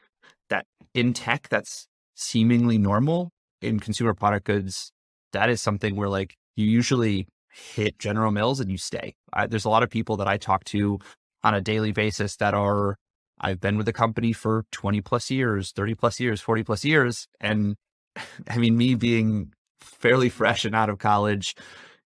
that 0.49 0.65
in 0.95 1.13
tech 1.13 1.51
that's 1.51 1.87
seemingly 2.15 2.79
normal. 2.79 3.31
In 3.61 3.79
consumer 3.79 4.15
product 4.15 4.47
goods, 4.47 4.91
that 5.35 5.51
is 5.51 5.61
something 5.61 5.97
where 5.97 6.09
like 6.09 6.35
you 6.57 6.65
usually 6.65 7.29
hit 7.53 7.99
General 7.99 8.33
Mills 8.33 8.59
and 8.59 8.71
you 8.71 8.79
stay. 8.79 9.15
I, 9.35 9.47
there's 9.47 9.67
a 9.67 9.71
lot 9.71 9.83
of 9.83 9.91
people 9.91 10.17
that 10.17 10.27
I 10.27 10.39
talk 10.39 10.65
to 10.65 10.99
on 11.45 11.55
a 11.55 11.61
daily 11.61 11.93
basis 11.93 12.37
that 12.37 12.55
are 12.55 12.97
I've 13.39 13.61
been 13.61 13.77
with 13.77 13.85
the 13.85 13.93
company 13.93 14.33
for 14.33 14.65
20 14.73 15.03
plus 15.03 15.31
years, 15.31 15.73
30 15.73 15.95
plus 15.95 16.21
years, 16.21 16.41
40 16.41 16.65
plus 16.65 16.87
years. 16.87 17.29
And 17.39 17.77
I 18.49 18.57
mean, 18.57 18.79
me 18.79 18.95
being 18.95 19.53
fairly 19.83 20.29
fresh 20.41 20.65
and 20.65 20.75
out 20.75 20.89
of 20.89 20.99
college, 20.99 21.55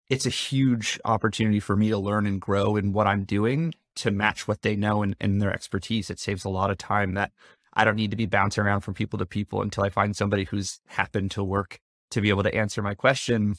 it's 0.08 0.26
a 0.26 0.30
huge 0.30 1.00
opportunity 1.04 1.60
for 1.60 1.76
me 1.76 1.88
to 1.88 1.98
learn 1.98 2.26
and 2.26 2.40
grow 2.40 2.76
in 2.76 2.92
what 2.92 3.06
I'm 3.06 3.24
doing 3.24 3.74
to 3.96 4.10
match 4.10 4.46
what 4.46 4.62
they 4.62 4.76
know 4.76 5.02
and, 5.02 5.16
and 5.20 5.40
their 5.40 5.52
expertise. 5.52 6.10
It 6.10 6.18
saves 6.18 6.44
a 6.44 6.50
lot 6.50 6.70
of 6.70 6.78
time 6.78 7.14
that 7.14 7.32
I 7.72 7.84
don't 7.84 7.96
need 7.96 8.10
to 8.10 8.16
be 8.16 8.26
bouncing 8.26 8.64
around 8.64 8.80
from 8.80 8.94
people 8.94 9.18
to 9.18 9.26
people 9.26 9.62
until 9.62 9.84
I 9.84 9.90
find 9.90 10.14
somebody 10.14 10.44
who's 10.44 10.80
happened 10.86 11.30
to 11.32 11.44
work 11.44 11.78
to 12.10 12.20
be 12.20 12.28
able 12.28 12.42
to 12.42 12.54
answer 12.54 12.82
my 12.82 12.94
question. 12.94 13.56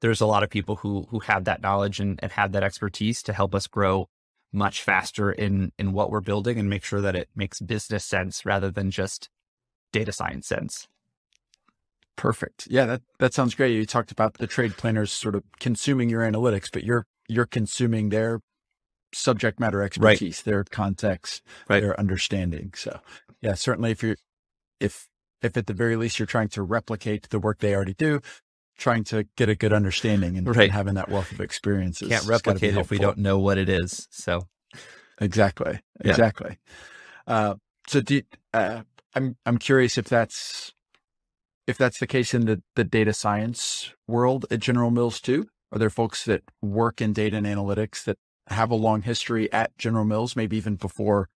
There's 0.00 0.20
a 0.20 0.26
lot 0.26 0.42
of 0.42 0.50
people 0.50 0.76
who 0.76 1.06
who 1.10 1.20
have 1.20 1.44
that 1.44 1.62
knowledge 1.62 2.00
and, 2.00 2.18
and 2.22 2.32
have 2.32 2.52
that 2.52 2.62
expertise 2.62 3.22
to 3.24 3.32
help 3.32 3.54
us 3.54 3.66
grow 3.66 4.08
much 4.52 4.82
faster 4.82 5.30
in 5.30 5.72
in 5.78 5.92
what 5.92 6.10
we're 6.10 6.20
building 6.20 6.58
and 6.58 6.70
make 6.70 6.84
sure 6.84 7.00
that 7.00 7.14
it 7.14 7.28
makes 7.36 7.60
business 7.60 8.04
sense 8.04 8.46
rather 8.46 8.70
than 8.70 8.90
just 8.90 9.28
data 9.92 10.12
science 10.12 10.48
sense. 10.48 10.88
Perfect. 12.20 12.68
Yeah, 12.70 12.84
that 12.84 13.02
that 13.18 13.32
sounds 13.32 13.54
great. 13.54 13.74
You 13.74 13.86
talked 13.86 14.12
about 14.12 14.34
the 14.34 14.46
trade 14.46 14.76
planners 14.76 15.10
sort 15.10 15.34
of 15.34 15.42
consuming 15.58 16.10
your 16.10 16.20
analytics, 16.20 16.68
but 16.70 16.84
you're 16.84 17.06
you're 17.28 17.46
consuming 17.46 18.10
their 18.10 18.40
subject 19.14 19.58
matter 19.58 19.82
expertise, 19.82 20.40
right. 20.40 20.44
their 20.44 20.64
context, 20.64 21.40
right. 21.66 21.80
their 21.80 21.98
understanding. 21.98 22.74
So, 22.76 23.00
yeah, 23.40 23.54
certainly 23.54 23.90
if 23.90 24.02
you're 24.02 24.16
if 24.80 25.08
if 25.40 25.56
at 25.56 25.66
the 25.66 25.72
very 25.72 25.96
least 25.96 26.18
you're 26.18 26.26
trying 26.26 26.48
to 26.48 26.62
replicate 26.62 27.30
the 27.30 27.38
work 27.38 27.60
they 27.60 27.74
already 27.74 27.94
do, 27.94 28.20
trying 28.76 29.04
to 29.04 29.24
get 29.38 29.48
a 29.48 29.54
good 29.54 29.72
understanding 29.72 30.36
and, 30.36 30.46
right. 30.46 30.64
and 30.64 30.72
having 30.72 30.94
that 30.96 31.08
wealth 31.08 31.32
of 31.32 31.40
experiences. 31.40 32.10
Can't 32.10 32.26
replicate 32.26 32.76
if 32.76 32.90
we 32.90 32.98
don't 32.98 33.16
know 33.16 33.38
what 33.38 33.56
it 33.56 33.70
is. 33.70 34.06
So, 34.10 34.42
exactly, 35.18 35.80
exactly. 36.02 36.58
Yeah. 37.26 37.34
Uh, 37.34 37.54
so, 37.88 38.02
do 38.02 38.20
uh, 38.52 38.82
I'm 39.14 39.38
I'm 39.46 39.56
curious 39.56 39.96
if 39.96 40.04
that's 40.04 40.74
if 41.70 41.78
that's 41.78 41.98
the 41.98 42.06
case 42.06 42.34
in 42.34 42.46
the, 42.46 42.62
the 42.76 42.84
data 42.84 43.12
science 43.12 43.94
world 44.06 44.46
at 44.50 44.60
General 44.60 44.90
Mills 44.90 45.20
too? 45.20 45.46
Are 45.72 45.78
there 45.78 45.90
folks 45.90 46.24
that 46.24 46.42
work 46.60 47.00
in 47.00 47.12
data 47.12 47.36
and 47.36 47.46
analytics 47.46 48.04
that 48.04 48.18
have 48.48 48.70
a 48.70 48.76
long 48.76 49.02
history 49.02 49.50
at 49.52 49.76
General 49.78 50.04
Mills, 50.04 50.36
maybe 50.36 50.56
even 50.56 50.74
before 50.74 51.28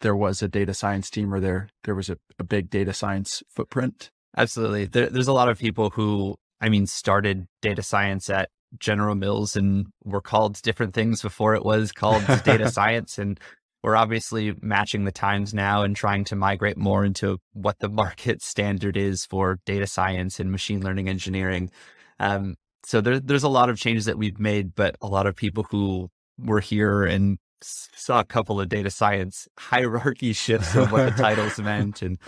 there 0.00 0.16
was 0.16 0.42
a 0.42 0.48
data 0.48 0.74
science 0.74 1.10
team 1.10 1.32
or 1.32 1.40
there 1.40 1.68
there 1.84 1.94
was 1.94 2.10
a, 2.10 2.18
a 2.38 2.44
big 2.44 2.68
data 2.68 2.92
science 2.92 3.42
footprint? 3.48 4.10
Absolutely. 4.36 4.86
There, 4.86 5.08
there's 5.08 5.28
a 5.28 5.32
lot 5.32 5.48
of 5.48 5.58
people 5.58 5.90
who, 5.90 6.36
I 6.60 6.68
mean, 6.68 6.86
started 6.86 7.46
data 7.62 7.82
science 7.82 8.28
at 8.30 8.48
General 8.78 9.14
Mills 9.14 9.56
and 9.56 9.86
were 10.04 10.20
called 10.20 10.60
different 10.62 10.94
things 10.94 11.22
before 11.22 11.54
it 11.54 11.64
was 11.64 11.92
called 11.92 12.24
data 12.44 12.70
science. 12.70 13.18
And 13.18 13.40
we're 13.82 13.96
obviously 13.96 14.54
matching 14.60 15.04
the 15.04 15.12
times 15.12 15.54
now 15.54 15.82
and 15.82 15.96
trying 15.96 16.24
to 16.24 16.36
migrate 16.36 16.76
more 16.76 17.04
into 17.04 17.38
what 17.52 17.78
the 17.78 17.88
market 18.02 18.42
standard 18.42 18.96
is 18.96 19.24
for 19.24 19.58
data 19.64 19.86
science 19.86 20.40
and 20.40 20.50
machine 20.52 20.82
learning 20.82 21.08
engineering. 21.08 21.70
Um, 22.18 22.56
so 22.84 23.00
there, 23.00 23.20
there's 23.20 23.42
a 23.42 23.48
lot 23.48 23.70
of 23.70 23.78
changes 23.78 24.06
that 24.06 24.18
we've 24.18 24.38
made, 24.38 24.74
but 24.74 24.96
a 25.00 25.06
lot 25.06 25.26
of 25.26 25.36
people 25.36 25.66
who 25.70 26.10
were 26.38 26.60
here 26.60 27.04
and 27.04 27.38
saw 27.62 28.20
a 28.20 28.24
couple 28.24 28.60
of 28.60 28.68
data 28.68 28.90
science 28.90 29.46
hierarchy 29.58 30.32
shifts 30.32 30.74
of 30.74 30.92
what 30.92 31.04
the 31.04 31.22
titles 31.22 31.58
meant, 31.60 32.02
and 32.02 32.18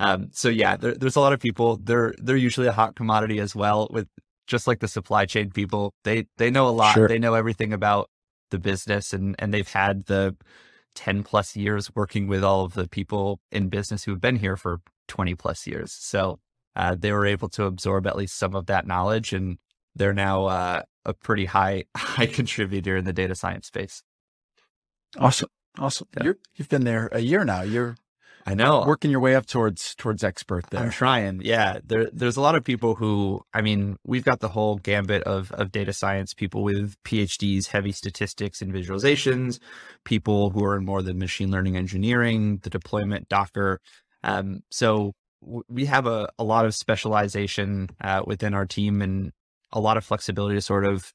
um, 0.00 0.28
so 0.32 0.48
yeah, 0.48 0.76
there, 0.76 0.94
there's 0.94 1.16
a 1.16 1.20
lot 1.20 1.32
of 1.32 1.40
people. 1.40 1.78
They're 1.82 2.14
they're 2.18 2.36
usually 2.36 2.66
a 2.66 2.72
hot 2.72 2.94
commodity 2.94 3.40
as 3.40 3.54
well. 3.54 3.88
With 3.90 4.08
just 4.46 4.66
like 4.66 4.80
the 4.80 4.88
supply 4.88 5.24
chain 5.24 5.50
people, 5.50 5.94
they 6.04 6.26
they 6.36 6.50
know 6.50 6.68
a 6.68 6.70
lot. 6.70 6.94
Sure. 6.94 7.08
They 7.08 7.18
know 7.18 7.34
everything 7.34 7.72
about 7.72 8.10
the 8.50 8.58
business, 8.58 9.12
and 9.12 9.34
and 9.38 9.52
they've 9.52 9.68
had 9.68 10.06
the 10.06 10.36
10 10.94 11.22
plus 11.22 11.56
years 11.56 11.94
working 11.94 12.26
with 12.26 12.44
all 12.44 12.64
of 12.64 12.74
the 12.74 12.88
people 12.88 13.40
in 13.50 13.68
business 13.68 14.04
who've 14.04 14.20
been 14.20 14.36
here 14.36 14.56
for 14.56 14.80
20 15.08 15.34
plus 15.34 15.66
years. 15.66 15.92
So 15.92 16.38
uh, 16.76 16.96
they 16.98 17.12
were 17.12 17.26
able 17.26 17.48
to 17.50 17.64
absorb 17.64 18.06
at 18.06 18.16
least 18.16 18.38
some 18.38 18.54
of 18.54 18.66
that 18.66 18.86
knowledge 18.86 19.32
and 19.32 19.58
they're 19.94 20.14
now 20.14 20.46
uh, 20.46 20.82
a 21.04 21.14
pretty 21.14 21.44
high 21.44 21.84
high 21.96 22.26
contributor 22.26 22.96
in 22.96 23.04
the 23.04 23.12
data 23.12 23.34
science 23.34 23.66
space. 23.66 24.02
Awesome. 25.18 25.48
Awesome. 25.78 26.08
Yeah. 26.16 26.24
you 26.24 26.34
have 26.58 26.68
been 26.68 26.84
there 26.84 27.08
a 27.12 27.20
year 27.20 27.44
now. 27.44 27.62
You're 27.62 27.96
I 28.44 28.54
know. 28.54 28.84
Working 28.86 29.10
your 29.10 29.20
way 29.20 29.34
up 29.34 29.46
towards 29.46 29.94
towards 29.94 30.24
expert 30.24 30.68
there. 30.70 30.80
I'm 30.80 30.90
trying. 30.90 31.40
Yeah. 31.42 31.78
There 31.84 32.08
there's 32.12 32.36
a 32.36 32.40
lot 32.40 32.54
of 32.54 32.64
people 32.64 32.94
who 32.94 33.42
I 33.54 33.62
mean, 33.62 33.96
we've 34.04 34.24
got 34.24 34.40
the 34.40 34.48
whole 34.48 34.76
gambit 34.76 35.22
of 35.24 35.52
of 35.52 35.70
data 35.70 35.92
science 35.92 36.34
people 36.34 36.62
with 36.62 36.96
PhDs, 37.04 37.68
heavy 37.68 37.92
statistics 37.92 38.60
and 38.60 38.72
visualizations, 38.72 39.58
people 40.04 40.50
who 40.50 40.64
are 40.64 40.76
in 40.76 40.84
more 40.84 41.02
the 41.02 41.14
machine 41.14 41.50
learning 41.50 41.76
engineering, 41.76 42.58
the 42.62 42.70
deployment, 42.70 43.28
Docker. 43.28 43.80
Um, 44.24 44.62
so 44.70 45.12
w- 45.42 45.64
we 45.68 45.86
have 45.86 46.06
a, 46.06 46.28
a 46.38 46.44
lot 46.44 46.64
of 46.64 46.74
specialization 46.74 47.90
uh, 48.00 48.22
within 48.26 48.54
our 48.54 48.66
team 48.66 49.02
and 49.02 49.32
a 49.72 49.80
lot 49.80 49.96
of 49.96 50.04
flexibility 50.04 50.56
to 50.56 50.60
sort 50.60 50.84
of 50.84 51.12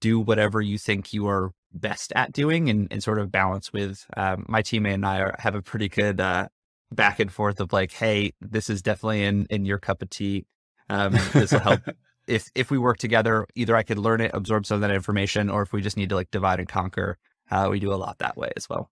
do 0.00 0.18
whatever 0.20 0.60
you 0.60 0.78
think 0.78 1.12
you 1.12 1.28
are 1.28 1.52
best 1.72 2.12
at 2.16 2.32
doing 2.32 2.68
and, 2.68 2.88
and 2.90 3.02
sort 3.02 3.18
of 3.18 3.30
balance 3.30 3.72
with 3.72 4.04
um, 4.16 4.44
my 4.48 4.62
teammate 4.62 4.94
and 4.94 5.06
I 5.06 5.20
are, 5.20 5.34
have 5.38 5.54
a 5.54 5.62
pretty 5.62 5.88
good 5.88 6.20
uh, 6.20 6.48
back 6.92 7.20
and 7.20 7.32
forth 7.32 7.60
of 7.60 7.72
like, 7.72 7.92
hey, 7.92 8.32
this 8.40 8.70
is 8.70 8.82
definitely 8.82 9.24
in 9.24 9.46
in 9.50 9.64
your 9.64 9.78
cup 9.78 10.02
of 10.02 10.10
tea. 10.10 10.46
Um, 10.88 11.12
this 11.32 11.52
will 11.52 11.60
help. 11.60 11.80
if 12.26 12.50
if 12.54 12.70
we 12.70 12.78
work 12.78 12.98
together, 12.98 13.46
either 13.54 13.76
I 13.76 13.82
could 13.82 13.98
learn 13.98 14.20
it, 14.20 14.30
absorb 14.34 14.66
some 14.66 14.76
of 14.76 14.80
that 14.82 14.90
information, 14.90 15.50
or 15.50 15.62
if 15.62 15.72
we 15.72 15.82
just 15.82 15.96
need 15.96 16.10
to 16.10 16.14
like 16.14 16.30
divide 16.30 16.58
and 16.58 16.68
conquer, 16.68 17.18
uh, 17.50 17.68
we 17.70 17.80
do 17.80 17.92
a 17.92 17.96
lot 17.96 18.18
that 18.18 18.36
way 18.36 18.52
as 18.56 18.68
well. 18.68 18.90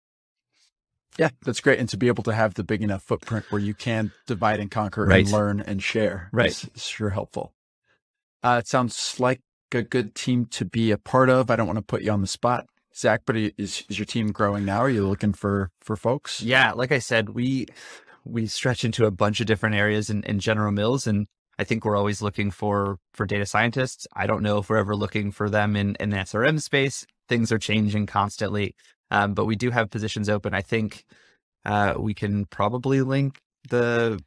Yeah, 1.17 1.29
that's 1.43 1.61
great. 1.61 1.79
And 1.79 1.89
to 1.89 1.97
be 1.97 2.07
able 2.07 2.23
to 2.23 2.33
have 2.33 2.53
the 2.53 2.63
big 2.63 2.83
enough 2.83 3.01
footprint 3.01 3.45
where 3.49 3.61
you 3.61 3.73
can 3.73 4.11
divide 4.27 4.59
and 4.59 4.69
conquer 4.69 5.05
right. 5.05 5.23
and 5.23 5.31
learn 5.31 5.59
and 5.61 5.81
share, 5.81 6.29
right, 6.31 6.49
is, 6.49 6.69
sure 6.75 7.09
helpful. 7.09 7.53
Uh, 8.43 8.57
it 8.59 8.67
sounds 8.67 9.19
like 9.19 9.41
a 9.73 9.81
good 9.81 10.13
team 10.15 10.45
to 10.45 10.65
be 10.65 10.91
a 10.91 10.97
part 10.97 11.29
of. 11.29 11.49
I 11.49 11.55
don't 11.55 11.67
want 11.67 11.77
to 11.77 11.83
put 11.83 12.03
you 12.03 12.11
on 12.11 12.21
the 12.21 12.27
spot, 12.27 12.67
Zach, 12.97 13.21
but 13.25 13.35
is 13.35 13.83
is 13.89 13.99
your 13.99 14.05
team 14.05 14.31
growing 14.31 14.65
now? 14.65 14.79
Are 14.79 14.89
you 14.89 15.07
looking 15.07 15.33
for 15.33 15.69
for 15.81 15.95
folks? 15.95 16.41
Yeah, 16.41 16.71
like 16.73 16.91
I 16.91 16.99
said, 16.99 17.29
we 17.29 17.67
we 18.25 18.47
stretch 18.47 18.83
into 18.83 19.05
a 19.05 19.11
bunch 19.11 19.39
of 19.39 19.47
different 19.47 19.75
areas 19.75 20.09
in, 20.09 20.23
in 20.23 20.39
General 20.39 20.71
Mills, 20.71 21.07
and 21.07 21.27
I 21.59 21.63
think 21.63 21.85
we're 21.85 21.95
always 21.95 22.21
looking 22.21 22.51
for 22.51 22.97
for 23.13 23.25
data 23.25 23.45
scientists. 23.45 24.07
I 24.13 24.27
don't 24.27 24.43
know 24.43 24.57
if 24.57 24.69
we're 24.69 24.77
ever 24.77 24.95
looking 24.95 25.31
for 25.31 25.49
them 25.49 25.75
in 25.75 25.95
in 25.99 26.09
the 26.09 26.17
SRM 26.17 26.61
space. 26.61 27.05
Things 27.29 27.51
are 27.51 27.59
changing 27.59 28.07
constantly, 28.07 28.75
um, 29.11 29.33
but 29.33 29.45
we 29.45 29.55
do 29.55 29.69
have 29.71 29.89
positions 29.89 30.29
open. 30.29 30.53
I 30.53 30.61
think 30.61 31.03
uh, 31.65 31.95
we 31.97 32.13
can 32.13 32.45
probably 32.45 33.01
link 33.01 33.39
the 33.69 34.19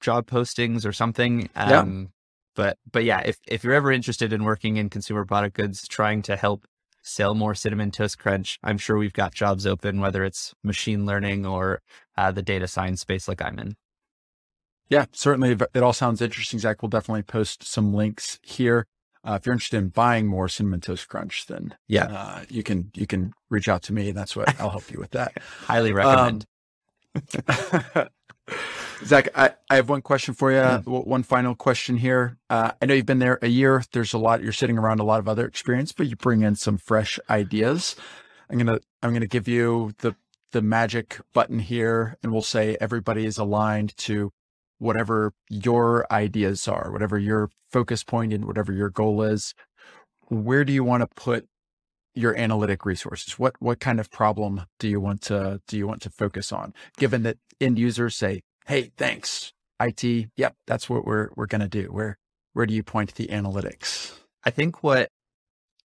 job 0.00 0.26
postings 0.26 0.84
or 0.84 0.92
something. 0.92 1.48
Um, 1.56 1.70
yeah. 1.70 2.06
But 2.56 2.78
but 2.90 3.04
yeah, 3.04 3.20
if 3.20 3.38
if 3.46 3.64
you're 3.64 3.74
ever 3.74 3.92
interested 3.92 4.32
in 4.32 4.44
working 4.44 4.76
in 4.76 4.90
consumer 4.90 5.24
product 5.24 5.56
goods, 5.56 5.86
trying 5.86 6.22
to 6.22 6.36
help 6.36 6.66
sell 7.08 7.34
more 7.34 7.54
cinnamon 7.54 7.90
toast 7.90 8.18
crunch. 8.18 8.58
I'm 8.62 8.78
sure 8.78 8.96
we've 8.96 9.12
got 9.12 9.34
jobs 9.34 9.66
open 9.66 10.00
whether 10.00 10.24
it's 10.24 10.54
machine 10.62 11.06
learning 11.06 11.46
or 11.46 11.80
uh, 12.16 12.30
the 12.32 12.42
data 12.42 12.68
science 12.68 13.00
space 13.00 13.28
like 13.28 13.42
i'm 13.42 13.58
in. 13.58 13.76
Yeah 14.88 15.06
certainly. 15.12 15.56
It 15.74 15.82
all 15.82 15.92
sounds 15.92 16.22
interesting 16.22 16.58
zach. 16.58 16.82
We'll 16.82 16.88
definitely 16.88 17.22
post 17.22 17.66
some 17.66 17.92
links 17.92 18.38
here. 18.42 18.86
Uh, 19.24 19.36
if 19.40 19.46
you're 19.46 19.52
interested 19.52 19.78
in 19.78 19.88
buying 19.88 20.26
more 20.26 20.48
cinnamon 20.48 20.80
toast 20.80 21.08
crunch 21.08 21.46
then 21.46 21.74
yeah. 21.88 22.04
uh, 22.04 22.44
you 22.48 22.62
can 22.62 22.90
you 22.94 23.06
can 23.06 23.32
reach 23.50 23.68
out 23.68 23.82
to 23.82 23.92
me. 23.92 24.08
And 24.08 24.16
that's 24.16 24.36
what 24.36 24.58
i'll 24.60 24.70
help 24.70 24.90
you 24.90 24.98
with 24.98 25.10
that. 25.12 25.32
Highly 25.62 25.92
recommend. 25.92 26.46
um, 27.14 28.08
Zach, 29.04 29.28
I, 29.34 29.52
I 29.70 29.76
have 29.76 29.88
one 29.88 30.02
question 30.02 30.34
for 30.34 30.50
you. 30.50 30.58
Mm. 30.58 31.06
One 31.06 31.22
final 31.22 31.54
question 31.54 31.96
here. 31.96 32.38
Uh, 32.50 32.72
I 32.80 32.86
know 32.86 32.94
you've 32.94 33.06
been 33.06 33.18
there 33.20 33.38
a 33.42 33.48
year. 33.48 33.84
There's 33.92 34.12
a 34.12 34.18
lot. 34.18 34.42
You're 34.42 34.52
sitting 34.52 34.78
around 34.78 35.00
a 35.00 35.04
lot 35.04 35.20
of 35.20 35.28
other 35.28 35.46
experience, 35.46 35.92
but 35.92 36.08
you 36.08 36.16
bring 36.16 36.42
in 36.42 36.56
some 36.56 36.78
fresh 36.78 37.18
ideas. 37.30 37.96
I'm 38.50 38.58
gonna 38.58 38.80
I'm 39.02 39.12
gonna 39.12 39.26
give 39.26 39.46
you 39.46 39.92
the 39.98 40.16
the 40.52 40.62
magic 40.62 41.20
button 41.34 41.58
here, 41.58 42.16
and 42.22 42.32
we'll 42.32 42.42
say 42.42 42.76
everybody 42.80 43.26
is 43.26 43.38
aligned 43.38 43.96
to 43.98 44.32
whatever 44.78 45.32
your 45.50 46.06
ideas 46.10 46.66
are, 46.66 46.90
whatever 46.90 47.18
your 47.18 47.50
focus 47.70 48.02
point 48.02 48.32
and 48.32 48.46
whatever 48.46 48.72
your 48.72 48.90
goal 48.90 49.22
is. 49.22 49.54
Where 50.28 50.64
do 50.64 50.72
you 50.72 50.84
want 50.84 51.02
to 51.02 51.06
put 51.06 51.46
your 52.14 52.36
analytic 52.36 52.84
resources? 52.84 53.38
What 53.38 53.54
what 53.60 53.80
kind 53.80 54.00
of 54.00 54.10
problem 54.10 54.62
do 54.78 54.88
you 54.88 55.00
want 55.00 55.22
to 55.22 55.60
do 55.68 55.76
you 55.76 55.86
want 55.86 56.02
to 56.02 56.10
focus 56.10 56.52
on? 56.52 56.74
Given 56.96 57.22
that 57.22 57.38
end 57.60 57.78
users 57.78 58.16
say, 58.16 58.42
hey, 58.68 58.92
thanks. 58.98 59.52
IT, 59.80 60.28
yep, 60.36 60.54
that's 60.66 60.90
what 60.90 61.04
we're 61.04 61.30
we're 61.34 61.46
gonna 61.46 61.68
do. 61.68 61.84
Where 61.84 62.18
where 62.52 62.66
do 62.66 62.74
you 62.74 62.82
point 62.82 63.14
the 63.14 63.28
analytics? 63.28 64.12
I 64.44 64.50
think 64.50 64.82
what 64.82 65.08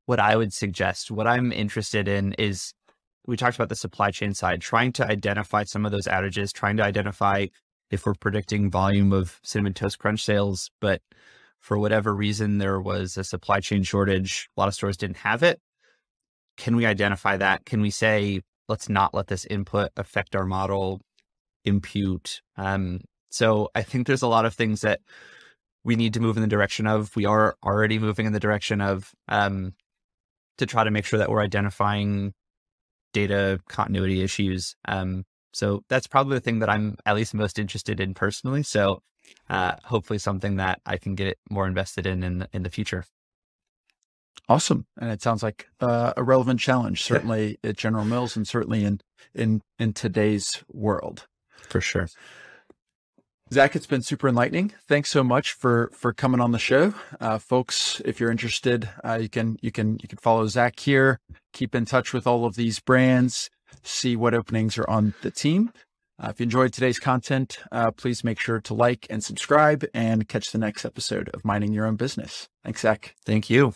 what 0.05 0.19
I 0.19 0.35
would 0.35 0.53
suggest, 0.53 1.11
what 1.11 1.27
I'm 1.27 1.51
interested 1.51 2.07
in 2.07 2.33
is 2.33 2.73
we 3.27 3.37
talked 3.37 3.55
about 3.55 3.69
the 3.69 3.75
supply 3.75 4.11
chain 4.11 4.33
side, 4.33 4.61
trying 4.61 4.91
to 4.93 5.05
identify 5.05 5.63
some 5.65 5.85
of 5.85 5.91
those 5.91 6.07
outages, 6.07 6.51
trying 6.51 6.77
to 6.77 6.83
identify 6.83 7.47
if 7.91 8.05
we're 8.05 8.15
predicting 8.15 8.71
volume 8.71 9.11
of 9.13 9.39
cinnamon 9.43 9.73
toast 9.73 9.99
crunch 9.99 10.23
sales, 10.23 10.71
but 10.79 11.01
for 11.59 11.77
whatever 11.77 12.15
reason 12.15 12.59
there 12.59 12.79
was 12.79 13.17
a 13.17 13.23
supply 13.23 13.59
chain 13.59 13.83
shortage, 13.83 14.49
a 14.55 14.59
lot 14.59 14.67
of 14.67 14.73
stores 14.73 14.97
didn't 14.97 15.17
have 15.17 15.43
it. 15.43 15.59
Can 16.57 16.75
we 16.75 16.85
identify 16.85 17.37
that? 17.37 17.65
Can 17.65 17.81
we 17.81 17.89
say 17.89 18.41
let's 18.67 18.87
not 18.89 19.13
let 19.13 19.27
this 19.27 19.45
input 19.45 19.89
affect 19.97 20.35
our 20.35 20.45
model, 20.45 21.01
impute. 21.65 22.41
Um, 22.57 23.01
so 23.29 23.69
I 23.75 23.83
think 23.83 24.07
there's 24.07 24.21
a 24.21 24.27
lot 24.27 24.45
of 24.45 24.53
things 24.53 24.81
that 24.81 25.01
we 25.83 25.95
need 25.95 26.13
to 26.15 26.19
move 26.19 26.37
in 26.37 26.41
the 26.41 26.47
direction 26.47 26.87
of. 26.87 27.15
We 27.15 27.25
are 27.25 27.55
already 27.63 27.99
moving 27.99 28.25
in 28.25 28.33
the 28.33 28.39
direction 28.39 28.81
of 28.81 29.11
um, 29.27 29.73
to 30.57 30.65
try 30.65 30.83
to 30.83 30.91
make 30.91 31.05
sure 31.05 31.19
that 31.19 31.29
we're 31.29 31.41
identifying 31.41 32.33
data 33.13 33.59
continuity 33.69 34.21
issues. 34.21 34.75
Um, 34.87 35.25
so 35.53 35.83
that's 35.89 36.07
probably 36.07 36.37
the 36.37 36.41
thing 36.41 36.59
that 36.59 36.69
I'm 36.69 36.97
at 37.05 37.15
least 37.15 37.33
most 37.33 37.57
interested 37.57 37.99
in 37.99 38.13
personally. 38.13 38.63
So 38.63 39.01
uh, 39.49 39.73
hopefully 39.83 40.19
something 40.19 40.57
that 40.57 40.81
I 40.85 40.97
can 40.97 41.15
get 41.15 41.37
more 41.49 41.67
invested 41.67 42.05
in 42.05 42.23
in 42.23 42.39
the, 42.39 42.49
in 42.53 42.63
the 42.63 42.69
future. 42.69 43.05
Awesome, 44.47 44.87
and 44.99 45.11
it 45.11 45.21
sounds 45.21 45.43
like 45.43 45.67
uh, 45.79 46.13
a 46.17 46.23
relevant 46.23 46.59
challenge, 46.59 47.03
certainly 47.03 47.59
at 47.63 47.77
General 47.77 48.05
Mills, 48.05 48.35
and 48.35 48.47
certainly 48.47 48.83
in 48.83 48.99
in 49.35 49.61
in 49.77 49.93
today's 49.93 50.63
world, 50.71 51.27
for 51.67 51.81
sure. 51.81 52.07
Zach, 53.51 53.75
it's 53.75 53.87
been 53.87 54.03
super 54.03 54.27
enlightening. 54.27 54.73
Thanks 54.87 55.09
so 55.09 55.23
much 55.23 55.53
for 55.53 55.89
for 55.91 56.13
coming 56.13 56.39
on 56.39 56.51
the 56.51 56.59
show, 56.59 56.93
uh, 57.19 57.39
folks. 57.39 57.99
If 58.05 58.19
you're 58.19 58.29
interested, 58.29 58.87
uh, 59.03 59.17
you 59.21 59.29
can 59.29 59.57
you 59.61 59.71
can 59.71 59.97
you 60.01 60.07
can 60.07 60.19
follow 60.19 60.45
Zach 60.47 60.79
here. 60.79 61.19
Keep 61.53 61.73
in 61.73 61.85
touch 61.85 62.13
with 62.13 62.27
all 62.27 62.45
of 62.45 62.55
these 62.55 62.79
brands. 62.79 63.49
See 63.81 64.15
what 64.15 64.35
openings 64.35 64.77
are 64.77 64.87
on 64.87 65.15
the 65.23 65.31
team. 65.31 65.71
Uh, 66.21 66.27
if 66.29 66.39
you 66.39 66.43
enjoyed 66.43 66.73
today's 66.73 66.99
content, 66.99 67.59
uh, 67.71 67.89
please 67.91 68.23
make 68.23 68.39
sure 68.39 68.59
to 68.59 68.73
like 68.73 69.07
and 69.09 69.23
subscribe, 69.23 69.83
and 69.93 70.27
catch 70.27 70.51
the 70.51 70.57
next 70.57 70.85
episode 70.85 71.29
of 71.33 71.43
Mining 71.43 71.73
Your 71.73 71.87
Own 71.87 71.95
Business. 71.95 72.49
Thanks, 72.63 72.81
Zach. 72.81 73.15
Thank 73.25 73.49
you. 73.49 73.73